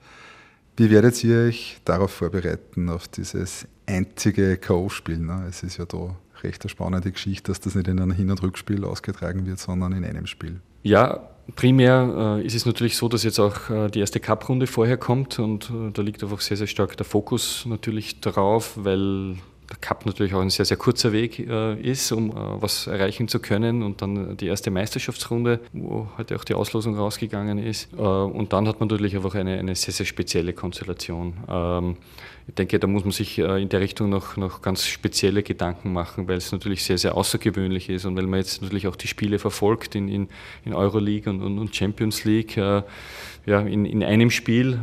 Wie 0.76 0.90
werdet 0.90 1.22
ihr 1.22 1.46
euch 1.46 1.78
darauf 1.84 2.10
vorbereiten, 2.10 2.90
auf 2.90 3.06
dieses 3.06 3.68
einzige 3.86 4.56
K.O.-Spiel? 4.56 5.18
Ne? 5.18 5.46
Es 5.48 5.62
ist 5.62 5.76
ja 5.76 5.84
da 5.84 6.16
recht 6.42 6.62
eine 6.62 6.70
spannende 6.70 7.12
Geschichte, 7.12 7.50
dass 7.50 7.60
das 7.60 7.74
nicht 7.74 7.88
in 7.88 8.00
einem 8.00 8.12
Hin- 8.12 8.30
und 8.30 8.42
Rückspiel 8.42 8.84
ausgetragen 8.84 9.46
wird, 9.46 9.58
sondern 9.58 9.92
in 9.92 10.04
einem 10.04 10.26
Spiel. 10.26 10.60
Ja, 10.82 11.28
primär 11.54 12.38
äh, 12.38 12.46
ist 12.46 12.54
es 12.54 12.66
natürlich 12.66 12.96
so, 12.96 13.08
dass 13.08 13.22
jetzt 13.22 13.38
auch 13.38 13.70
äh, 13.70 13.88
die 13.88 14.00
erste 14.00 14.20
Cup-Runde 14.20 14.66
vorher 14.66 14.96
kommt 14.96 15.38
und 15.38 15.70
äh, 15.70 15.90
da 15.92 16.02
liegt 16.02 16.22
einfach 16.22 16.40
sehr, 16.40 16.56
sehr 16.56 16.66
stark 16.66 16.96
der 16.96 17.06
Fokus 17.06 17.64
natürlich 17.66 18.20
darauf, 18.20 18.72
weil 18.76 19.36
der 19.70 19.76
Cup 19.78 20.06
natürlich 20.06 20.34
auch 20.34 20.40
ein 20.40 20.50
sehr, 20.50 20.64
sehr 20.64 20.76
kurzer 20.76 21.12
Weg 21.12 21.38
äh, 21.38 21.80
ist, 21.80 22.12
um 22.12 22.30
äh, 22.30 22.34
was 22.34 22.86
erreichen 22.86 23.28
zu 23.28 23.40
können. 23.40 23.82
Und 23.82 24.00
dann 24.00 24.36
die 24.36 24.46
erste 24.46 24.70
Meisterschaftsrunde, 24.70 25.60
wo 25.72 26.08
heute 26.16 26.36
auch 26.36 26.44
die 26.44 26.54
Auslosung 26.54 26.96
rausgegangen 26.96 27.58
ist. 27.58 27.92
Äh, 27.94 28.00
und 28.00 28.52
dann 28.52 28.68
hat 28.68 28.80
man 28.80 28.88
natürlich 28.88 29.16
einfach 29.16 29.34
eine, 29.34 29.58
eine 29.58 29.74
sehr, 29.74 29.92
sehr 29.92 30.06
spezielle 30.06 30.52
Konstellation. 30.52 31.34
Ähm, 31.48 31.96
ich 32.48 32.54
denke, 32.54 32.78
da 32.78 32.86
muss 32.86 33.02
man 33.02 33.10
sich 33.10 33.40
in 33.40 33.68
der 33.70 33.80
Richtung 33.80 34.08
noch, 34.08 34.36
noch 34.36 34.62
ganz 34.62 34.86
spezielle 34.86 35.42
Gedanken 35.42 35.92
machen, 35.92 36.28
weil 36.28 36.36
es 36.36 36.52
natürlich 36.52 36.84
sehr, 36.84 36.96
sehr 36.96 37.16
außergewöhnlich 37.16 37.88
ist 37.88 38.04
und 38.04 38.16
weil 38.16 38.28
man 38.28 38.38
jetzt 38.38 38.62
natürlich 38.62 38.86
auch 38.86 38.94
die 38.94 39.08
Spiele 39.08 39.40
verfolgt 39.40 39.96
in, 39.96 40.06
in, 40.06 40.28
in 40.64 40.72
Euroleague 40.72 41.28
und, 41.28 41.42
und, 41.42 41.74
Champions 41.74 42.22
League. 42.22 42.56
Ja, 42.56 42.84
in, 43.46 43.84
in 43.84 44.04
einem 44.04 44.30
Spiel. 44.30 44.78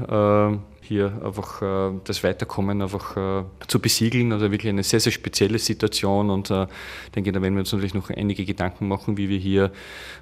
Äh, 0.84 0.88
hier 0.88 1.22
einfach 1.24 1.62
äh, 1.62 2.00
das 2.04 2.24
Weiterkommen 2.24 2.82
einfach 2.82 3.18
äh, 3.18 3.44
zu 3.68 3.80
besiegeln. 3.80 4.32
Also 4.32 4.52
wirklich 4.52 4.70
eine 4.70 4.84
sehr, 4.84 5.00
sehr 5.00 5.12
spezielle 5.12 5.60
Situation 5.60 6.30
und 6.30 6.50
äh, 6.50 6.68
ich 7.06 7.12
denke, 7.12 7.32
da 7.32 7.42
werden 7.42 7.56
wir 7.56 7.62
uns 7.62 7.72
natürlich 7.72 7.94
noch 7.94 8.10
einige 8.10 8.46
Gedanken 8.46 8.88
machen, 8.88 9.18
wie 9.18 9.30
wir 9.30 9.40
hier 9.40 9.72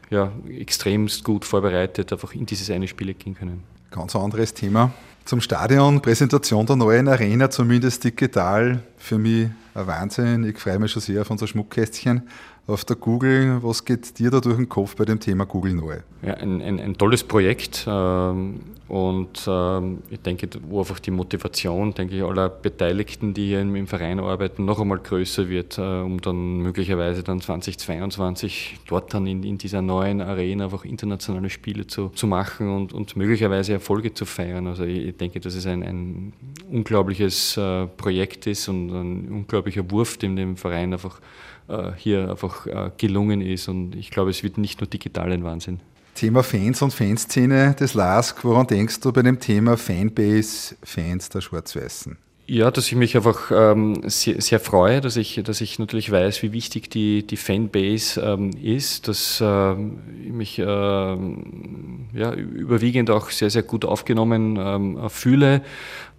ja, 0.10 0.32
extremst 0.50 1.24
gut 1.24 1.46
vorbereitet 1.46 2.12
einfach 2.12 2.34
in 2.34 2.46
dieses 2.46 2.70
eine 2.70 2.88
Spiel 2.88 3.14
gehen 3.14 3.36
können. 3.36 3.64
Ganz 3.90 4.16
anderes 4.16 4.54
Thema. 4.54 4.92
Zum 5.26 5.42
Stadion, 5.42 6.02
Präsentation 6.02 6.66
der 6.66 6.76
neuen 6.76 7.08
Arena, 7.08 7.50
zumindest 7.50 8.04
digital, 8.04 8.82
für 8.98 9.18
mich 9.18 9.50
ein 9.74 9.88
Wahnsinn. 9.88 10.44
Ich 10.46 10.58
freue 10.58 10.80
mich 10.80 10.92
schon 10.92 11.02
sehr 11.02 11.22
auf 11.22 11.30
unser 11.30 11.48
Schmuckkästchen 11.48 12.24
auf 12.68 12.86
der 12.86 12.96
Google. 12.96 13.60
Was 13.62 13.86
geht 13.86 14.18
dir 14.18 14.32
da 14.32 14.40
durch 14.40 14.58
den 14.58 14.68
Kopf 14.68 14.96
bei 14.96 15.06
dem 15.06 15.20
Thema 15.20 15.46
Google 15.46 15.74
Neu? 15.74 16.00
Ja, 16.24 16.36
ein, 16.36 16.62
ein, 16.62 16.80
ein 16.80 16.98
tolles 16.98 17.24
Projekt 17.24 17.86
ähm, 17.88 18.60
und 18.88 19.46
ähm, 19.48 20.00
ich 20.10 20.20
denke, 20.20 20.48
wo 20.68 20.80
einfach 20.80 21.00
die 21.00 21.10
Motivation, 21.10 21.96
denke 21.96 22.16
ich, 22.16 22.24
aller 22.24 22.50
Beteiligten, 22.50 23.34
die 23.34 23.48
hier 23.48 23.62
im, 23.62 23.88
Verein 23.88 24.20
arbeiten, 24.20 24.66
noch 24.66 24.80
einmal 24.80 25.00
größer 25.00 25.50
wird, 25.50 25.80
äh, 25.80 25.82
um 25.82 26.22
dann 26.22 26.58
möglicherweise 26.58 27.24
dann 27.24 27.42
2022 27.42 28.80
dort 28.86 29.14
dann 29.14 29.26
in, 29.26 29.44
in 29.44 29.58
dieser 29.58 29.82
neuen 29.82 30.22
Arena 30.22 30.66
einfach 30.66 30.86
internationale 30.86 31.50
Spiele 31.50 31.88
zu, 31.88 32.10
zu 32.10 32.28
machen 32.28 32.70
und, 32.70 32.94
und 32.94 33.16
möglicherweise 33.16 33.74
Erfolge 33.74 34.14
zu 34.14 34.26
feiern. 34.26 34.68
Also 34.68 34.84
ich 34.84 35.18
denke, 35.18 35.40
dass 35.40 35.56
es 35.56 35.66
ein, 35.66 35.82
ein 35.82 36.34
unglaubliches 36.70 37.58
äh, 37.58 37.88
Projekt 37.88 38.46
ist 38.46 38.68
und 38.68 38.90
ein 38.90 39.32
unglaublicher 39.32 39.90
Wurf, 39.90 40.18
den 40.18 40.36
dem 40.36 40.58
Verein 40.58 40.94
einfach 40.94 41.20
äh, 41.68 41.94
hier 41.98 42.30
einfach 42.30 42.68
äh, 42.68 42.92
gelungen 42.98 43.42
ist. 43.42 43.70
Und 43.70 43.96
ich 43.96 44.12
glaube, 44.12 44.30
es 44.30 44.44
wird 44.44 44.58
nicht 44.58 44.82
nur 44.82 44.88
digital 44.88 45.32
ein 45.32 45.44
Wahnsinn. 45.44 45.80
Thema 46.16 46.44
Fans 46.44 46.82
und 46.82 46.94
Fanszene 46.94 47.76
des 47.80 47.94
LASK, 47.94 48.44
woran 48.44 48.68
denkst 48.68 49.00
du 49.00 49.12
bei 49.12 49.22
dem 49.22 49.40
Thema 49.40 49.78
Fanbase, 49.78 50.76
Fans 50.84 51.30
der 51.30 51.42
Schwarz-Weißen? 51.42 52.18
Ja, 52.54 52.70
dass 52.70 52.88
ich 52.88 52.96
mich 52.96 53.16
einfach 53.16 53.50
ähm, 53.50 54.02
sehr, 54.10 54.42
sehr, 54.42 54.60
freue, 54.60 55.00
dass 55.00 55.16
ich, 55.16 55.42
dass 55.42 55.62
ich 55.62 55.80
natürlich 55.80 56.12
weiß, 56.12 56.44
wie 56.44 56.52
wichtig 56.52 56.90
die, 56.90 57.26
die 57.26 57.38
Fanbase 57.38 58.20
ähm, 58.20 58.52
ist, 58.62 59.08
dass 59.08 59.42
ähm, 59.42 60.00
ich 60.22 60.34
mich 60.34 60.60
ähm, 60.60 62.08
ja, 62.14 62.34
überwiegend 62.34 63.10
auch 63.10 63.30
sehr, 63.30 63.50
sehr 63.50 63.64
gut 63.64 63.86
aufgenommen 63.86 64.58
ähm, 64.60 65.10
fühle. 65.10 65.62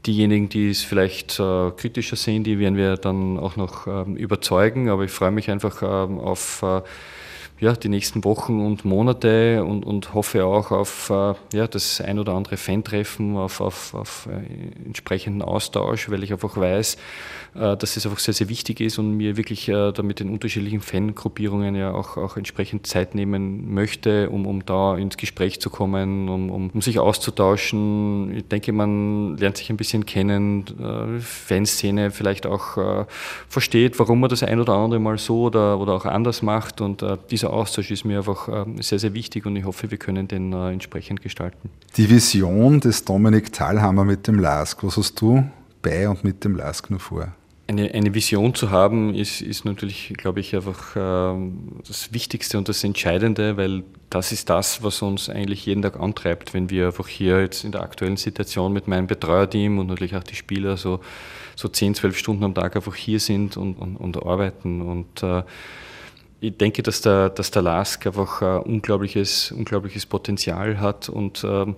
Diejenigen, 0.06 0.48
die 0.48 0.70
es 0.70 0.82
vielleicht 0.82 1.38
äh, 1.38 1.70
kritischer 1.76 2.16
sehen, 2.16 2.44
die 2.44 2.58
werden 2.58 2.78
wir 2.78 2.96
dann 2.96 3.38
auch 3.38 3.56
noch 3.56 3.86
ähm, 3.86 4.16
überzeugen, 4.16 4.88
aber 4.88 5.04
ich 5.04 5.10
freue 5.10 5.32
mich 5.32 5.50
einfach 5.50 5.82
auf 5.82 6.62
äh, 6.62 6.80
ja, 7.62 7.74
die 7.74 7.88
nächsten 7.88 8.24
Wochen 8.24 8.58
und 8.58 8.84
Monate 8.84 9.62
und, 9.64 9.86
und 9.86 10.14
hoffe 10.14 10.44
auch 10.44 10.72
auf 10.72 11.10
äh, 11.10 11.34
ja, 11.56 11.68
das 11.68 12.00
ein 12.00 12.18
oder 12.18 12.32
andere 12.32 12.56
Fan-Treffen, 12.56 13.36
auf, 13.36 13.60
auf, 13.60 13.94
auf 13.94 14.28
äh, 14.28 14.84
entsprechenden 14.84 15.42
Austausch, 15.42 16.10
weil 16.10 16.24
ich 16.24 16.32
einfach 16.32 16.56
weiß, 16.56 16.96
äh, 17.54 17.76
dass 17.76 17.96
es 17.96 18.04
einfach 18.04 18.18
sehr, 18.18 18.34
sehr 18.34 18.48
wichtig 18.48 18.80
ist 18.80 18.98
und 18.98 19.16
mir 19.16 19.36
wirklich 19.36 19.68
äh, 19.68 19.92
da 19.92 20.02
mit 20.02 20.18
den 20.18 20.30
unterschiedlichen 20.30 20.80
Fangruppierungen 20.80 21.76
ja 21.76 21.94
auch, 21.94 22.16
auch 22.16 22.36
entsprechend 22.36 22.88
Zeit 22.88 23.14
nehmen 23.14 23.72
möchte, 23.72 24.28
um, 24.30 24.44
um 24.44 24.66
da 24.66 24.96
ins 24.96 25.16
Gespräch 25.16 25.60
zu 25.60 25.70
kommen, 25.70 26.28
um, 26.28 26.50
um, 26.50 26.70
um 26.70 26.82
sich 26.82 26.98
auszutauschen. 26.98 28.34
Ich 28.38 28.48
denke, 28.48 28.72
man 28.72 29.36
lernt 29.36 29.58
sich 29.58 29.70
ein 29.70 29.76
bisschen 29.76 30.04
kennen, 30.04 30.64
äh, 30.80 31.20
Fanszene 31.20 32.10
vielleicht 32.10 32.44
auch 32.46 33.06
versteht, 33.48 33.98
warum 33.98 34.20
man 34.20 34.30
das 34.30 34.42
ein 34.42 34.58
oder 34.58 34.72
andere 34.72 34.98
mal 34.98 35.18
so 35.18 35.42
oder, 35.42 35.78
oder 35.78 35.92
auch 35.92 36.06
anders 36.06 36.42
macht 36.42 36.80
und 36.80 37.04
dieser 37.30 37.51
Austausch 37.52 37.90
ist 37.90 38.04
mir 38.04 38.18
einfach 38.18 38.66
sehr, 38.80 38.98
sehr 38.98 39.14
wichtig 39.14 39.46
und 39.46 39.56
ich 39.56 39.64
hoffe, 39.64 39.90
wir 39.90 39.98
können 39.98 40.28
den 40.28 40.52
entsprechend 40.52 41.22
gestalten. 41.22 41.70
Die 41.96 42.08
Vision 42.08 42.80
des 42.80 43.04
Dominik 43.04 43.52
Thalhammer 43.52 44.04
mit 44.04 44.26
dem 44.26 44.38
LASK, 44.38 44.84
was 44.84 44.96
hast 44.96 45.20
du 45.20 45.44
bei 45.82 46.08
und 46.08 46.24
mit 46.24 46.44
dem 46.44 46.56
LASK 46.56 46.90
nur 46.90 47.00
vor? 47.00 47.34
Eine, 47.68 47.94
eine 47.94 48.12
Vision 48.12 48.54
zu 48.54 48.70
haben, 48.70 49.14
ist, 49.14 49.40
ist 49.40 49.64
natürlich, 49.64 50.12
glaube 50.16 50.40
ich, 50.40 50.54
einfach 50.54 50.96
äh, 50.96 51.50
das 51.86 52.12
Wichtigste 52.12 52.58
und 52.58 52.68
das 52.68 52.82
Entscheidende, 52.82 53.56
weil 53.56 53.84
das 54.10 54.32
ist 54.32 54.50
das, 54.50 54.82
was 54.82 55.00
uns 55.00 55.28
eigentlich 55.28 55.64
jeden 55.64 55.80
Tag 55.80 55.98
antreibt, 55.98 56.54
wenn 56.54 56.70
wir 56.70 56.86
einfach 56.86 57.08
hier 57.08 57.40
jetzt 57.40 57.64
in 57.64 57.72
der 57.72 57.82
aktuellen 57.82 58.16
Situation 58.16 58.72
mit 58.72 58.88
meinem 58.88 59.06
Betreuerteam 59.06 59.78
und 59.78 59.86
natürlich 59.86 60.16
auch 60.16 60.24
die 60.24 60.34
Spieler 60.34 60.76
so, 60.76 61.00
so 61.56 61.68
10, 61.68 61.94
12 61.94 62.18
Stunden 62.18 62.44
am 62.44 62.54
Tag 62.54 62.74
einfach 62.76 62.94
hier 62.94 63.20
sind 63.20 63.56
und, 63.56 63.74
und, 63.74 63.96
und 63.96 64.16
arbeiten. 64.22 64.82
Und 64.82 65.22
äh, 65.22 65.42
ich 66.42 66.56
denke, 66.56 66.82
dass 66.82 67.00
der, 67.00 67.30
dass 67.30 67.52
der 67.52 67.62
LASK 67.62 68.08
einfach 68.08 68.42
ein 68.42 68.62
unglaubliches, 68.62 69.52
unglaubliches 69.52 70.06
Potenzial 70.06 70.80
hat 70.80 71.08
und 71.08 71.44
ähm, 71.48 71.76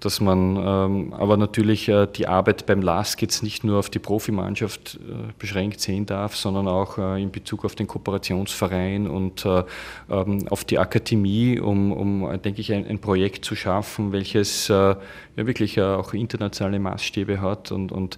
dass 0.00 0.20
man 0.20 0.56
ähm, 0.56 1.12
aber 1.12 1.36
natürlich 1.36 1.88
äh, 1.88 2.06
die 2.06 2.26
Arbeit 2.26 2.64
beim 2.64 2.80
LASK 2.80 3.20
jetzt 3.22 3.42
nicht 3.42 3.62
nur 3.62 3.78
auf 3.78 3.90
die 3.90 3.98
Profimannschaft 3.98 4.94
äh, 5.02 5.32
beschränkt 5.38 5.80
sehen 5.80 6.06
darf, 6.06 6.34
sondern 6.34 6.66
auch 6.66 6.96
äh, 6.96 7.22
in 7.22 7.30
Bezug 7.30 7.66
auf 7.66 7.74
den 7.74 7.86
Kooperationsverein 7.86 9.06
und 9.06 9.44
äh, 9.44 9.64
ähm, 10.10 10.48
auf 10.48 10.64
die 10.64 10.78
Akademie, 10.78 11.60
um, 11.60 11.92
um 11.92 12.40
denke 12.40 12.62
ich, 12.62 12.72
ein, 12.72 12.86
ein 12.86 12.98
Projekt 12.98 13.44
zu 13.44 13.54
schaffen, 13.54 14.12
welches 14.12 14.70
äh, 14.70 14.72
ja 14.72 14.96
wirklich 15.36 15.76
äh, 15.76 15.82
auch 15.82 16.14
internationale 16.14 16.78
Maßstäbe 16.78 17.42
hat 17.42 17.70
und, 17.70 17.92
und 17.92 18.16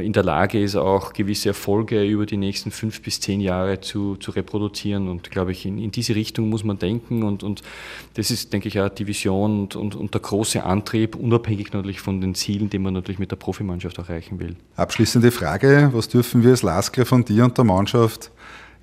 in 0.00 0.12
der 0.12 0.22
Lage 0.22 0.60
ist, 0.60 0.76
auch 0.76 1.14
gewisse 1.14 1.48
Erfolge 1.50 2.04
über 2.04 2.26
die 2.26 2.36
nächsten 2.36 2.70
fünf 2.70 3.00
bis 3.00 3.18
zehn 3.20 3.40
Jahre 3.40 3.80
zu, 3.80 4.16
zu 4.16 4.30
reproduzieren. 4.30 5.08
Und 5.08 5.29
glaube 5.30 5.52
ich, 5.52 5.66
in, 5.66 5.78
in 5.78 5.90
diese 5.90 6.14
Richtung 6.14 6.48
muss 6.48 6.64
man 6.64 6.78
denken 6.78 7.22
und, 7.22 7.42
und 7.42 7.62
das 8.14 8.30
ist, 8.30 8.52
denke 8.52 8.68
ich, 8.68 8.80
auch 8.80 8.88
die 8.88 9.06
Vision 9.06 9.60
und, 9.60 9.76
und, 9.76 9.94
und 9.94 10.14
der 10.14 10.20
große 10.20 10.62
Antrieb, 10.62 11.14
unabhängig 11.14 11.72
natürlich 11.72 12.00
von 12.00 12.20
den 12.20 12.34
Zielen, 12.34 12.70
die 12.70 12.78
man 12.78 12.94
natürlich 12.94 13.18
mit 13.18 13.30
der 13.30 13.36
Profimannschaft 13.36 13.98
erreichen 13.98 14.38
will. 14.38 14.56
Abschließende 14.76 15.30
Frage, 15.30 15.90
was 15.92 16.08
dürfen 16.08 16.42
wir 16.42 16.50
als 16.50 16.62
Laskler 16.62 17.06
von 17.06 17.24
dir 17.24 17.44
und 17.44 17.56
der 17.56 17.64
Mannschaft 17.64 18.30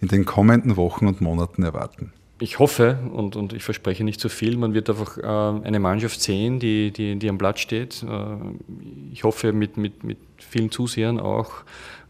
in 0.02 0.08
den 0.08 0.26
kommenden 0.26 0.78
Wochen 0.78 1.08
und 1.08 1.22
Monaten 1.22 1.64
erwarten? 1.64 2.12
Ich 2.40 2.60
hoffe 2.60 3.00
und, 3.14 3.36
und 3.36 3.54
ich 3.54 3.64
verspreche 3.64 4.04
nicht 4.04 4.20
zu 4.20 4.30
viel, 4.30 4.58
man 4.58 4.76
wird 4.76 4.90
einfach 4.90 5.18
äh, 5.18 5.66
eine 5.66 5.80
Mannschaft 5.80 6.22
sehen, 6.22 6.60
die, 6.60 6.92
die, 6.92 7.18
die 7.18 7.30
am 7.30 7.40
Blatt 7.40 7.60
steht. 7.60 8.04
Äh, 8.04 8.38
ich 9.12 9.24
hoffe 9.24 9.54
mit, 9.54 9.78
mit, 9.78 10.04
mit 10.04 10.20
vielen 10.38 10.70
Zusehern 10.70 11.20
auch, 11.20 11.52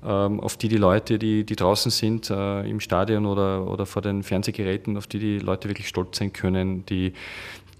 ähm, 0.05 0.41
auf 0.41 0.57
die 0.57 0.67
die 0.67 0.77
Leute, 0.77 1.17
die, 1.17 1.45
die 1.45 1.55
draußen 1.55 1.91
sind, 1.91 2.29
äh, 2.29 2.69
im 2.69 2.81
Stadion 2.81 3.25
oder, 3.25 3.65
oder 3.67 3.85
vor 3.85 4.01
den 4.01 4.21
Fernsehgeräten, 4.21 4.97
auf 4.97 5.07
die 5.07 5.19
die 5.19 5.39
Leute 5.39 5.69
wirklich 5.69 5.87
stolz 5.87 6.17
sein 6.17 6.33
können, 6.33 6.85
die, 6.85 7.13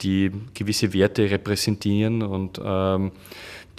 die 0.02 0.32
gewisse 0.54 0.94
Werte 0.94 1.30
repräsentieren 1.30 2.22
und 2.22 2.62
ähm, 2.64 3.12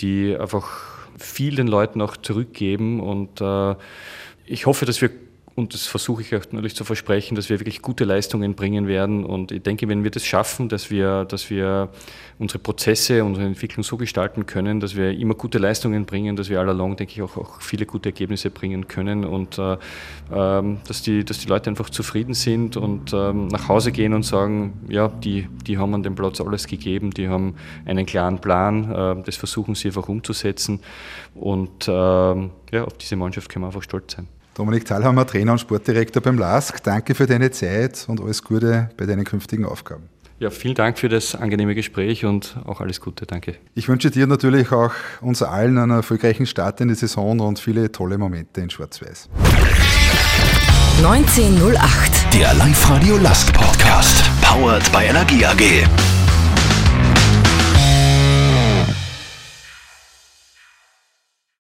die 0.01 0.37
einfach 0.37 0.69
vielen 1.17 1.69
Leuten 1.69 2.03
auch 2.03 2.17
zurückgeben. 2.17 3.01
Und 3.01 3.41
äh, 3.41 3.75
ich 4.47 4.67
hoffe, 4.67 4.85
dass 4.85 5.01
wir 5.01 5.11
und 5.59 5.75
das 5.75 5.89
versuche 5.89 6.23
ich 6.23 6.37
auch 6.37 6.45
natürlich 6.53 6.77
zu 6.77 6.85
versprechen, 6.85 7.35
dass 7.35 7.49
wir 7.49 7.59
wirklich 7.59 7.83
gute 7.83 8.05
Leistungen 8.05 8.55
bringen 8.55 8.87
werden. 8.87 9.25
Und 9.25 9.51
ich 9.51 9.61
denke, 9.61 9.89
wenn 9.89 10.05
wir 10.05 10.13
das 10.13 10.25
schaffen, 10.25 10.69
dass 10.69 10.89
wir, 10.89 11.25
dass 11.25 11.51
wir 11.51 11.89
unsere 12.39 12.61
Prozesse, 12.61 13.25
unsere 13.25 13.45
Entwicklung 13.45 13.83
so 13.83 13.97
gestalten 13.97 14.47
können, 14.47 14.79
dass 14.79 14.95
wir 14.95 15.11
immer 15.11 15.35
gute 15.35 15.59
Leistungen 15.59 16.07
bringen, 16.07 16.37
dass 16.37 16.49
wir 16.49 16.61
all 16.61 16.69
along, 16.69 16.95
denke 16.95 17.13
ich, 17.15 17.23
auch, 17.23 17.37
auch 17.37 17.61
viele 17.61 17.87
gute 17.87 18.11
Ergebnisse 18.11 18.51
bringen 18.51 18.87
können 18.87 19.25
und 19.25 19.59
äh, 19.59 19.79
ähm, 20.33 20.79
dass, 20.87 21.03
die, 21.03 21.25
dass 21.25 21.41
die 21.41 21.49
Leute 21.49 21.71
einfach 21.71 21.91
zufrieden 21.91 22.35
sind 22.35 22.77
und 22.77 23.13
ähm, 23.13 23.49
nach 23.49 23.67
Hause 23.67 23.91
gehen 23.91 24.15
und 24.15 24.23
sagen, 24.23 24.75
ja, 24.89 25.09
die, 25.09 25.49
die 25.67 25.77
haben 25.77 25.93
an 25.93 26.05
dem 26.05 26.15
Platz 26.15 26.41
alles 26.41 26.69
gegeben, 26.69 27.11
die 27.11 27.29
haben 27.29 27.57
einen 27.85 28.07
klaren 28.07 28.41
Plan, 28.41 28.93
äh, 28.93 29.25
das 29.25 29.35
versuchen 29.35 29.75
sie 29.75 29.89
einfach 29.89 30.09
umzusetzen 30.09 30.79
und 31.35 31.89
äh, 31.89 31.91
ja, 31.91 32.85
auf 32.85 32.97
diese 32.99 33.17
Mannschaft 33.17 33.49
können 33.49 33.65
wir 33.65 33.69
einfach 33.69 33.83
stolz 33.83 34.15
sein. 34.15 34.29
Dominik 34.59 34.85
Thalhammer, 34.87 35.25
Trainer 35.25 35.53
und 35.53 35.61
Sportdirektor 35.61 36.21
beim 36.21 36.37
LASK. 36.37 36.83
Danke 36.83 37.15
für 37.15 37.27
deine 37.27 37.53
Zeit 37.53 38.05
und 38.09 38.21
alles 38.21 38.43
Gute 38.43 38.91
bei 38.97 39.07
deinen 39.07 39.25
künftigen 39.25 39.65
Aufgaben. 39.65 40.09
Ja, 40.41 40.51
vielen 40.51 40.75
Dank 40.75 40.99
für 40.99 41.09
das 41.09 41.37
angenehme 41.37 41.77
Gespräch 41.77 42.25
und 42.25 42.57
auch 42.65 42.81
alles 42.81 43.01
Gute. 43.01 43.25
Danke. 43.25 43.55
Ich 43.77 43.89
wünsche 43.89 44.11
dir 44.11 44.27
natürlich 44.27 44.73
auch 44.73 44.93
uns 45.21 45.43
allen 45.43 45.79
einen 45.79 45.93
erfolgreichen 45.93 46.45
Start 46.47 46.81
in 46.81 46.89
die 46.89 46.97
Saison 46.97 47.39
und 47.39 47.61
viele 47.61 47.93
tolle 47.93 48.19
Momente 48.19 48.61
in 48.61 48.69
Schwarz-Weiß. 48.69 49.29
1908. 51.05 52.35
Der 52.35 52.53
Live-Radio 52.55 53.17
Last 53.19 53.53
Podcast. 53.53 54.25
Powered 54.43 54.91
by 54.91 55.05
Energie 55.05 55.45
AG. 55.45 56.18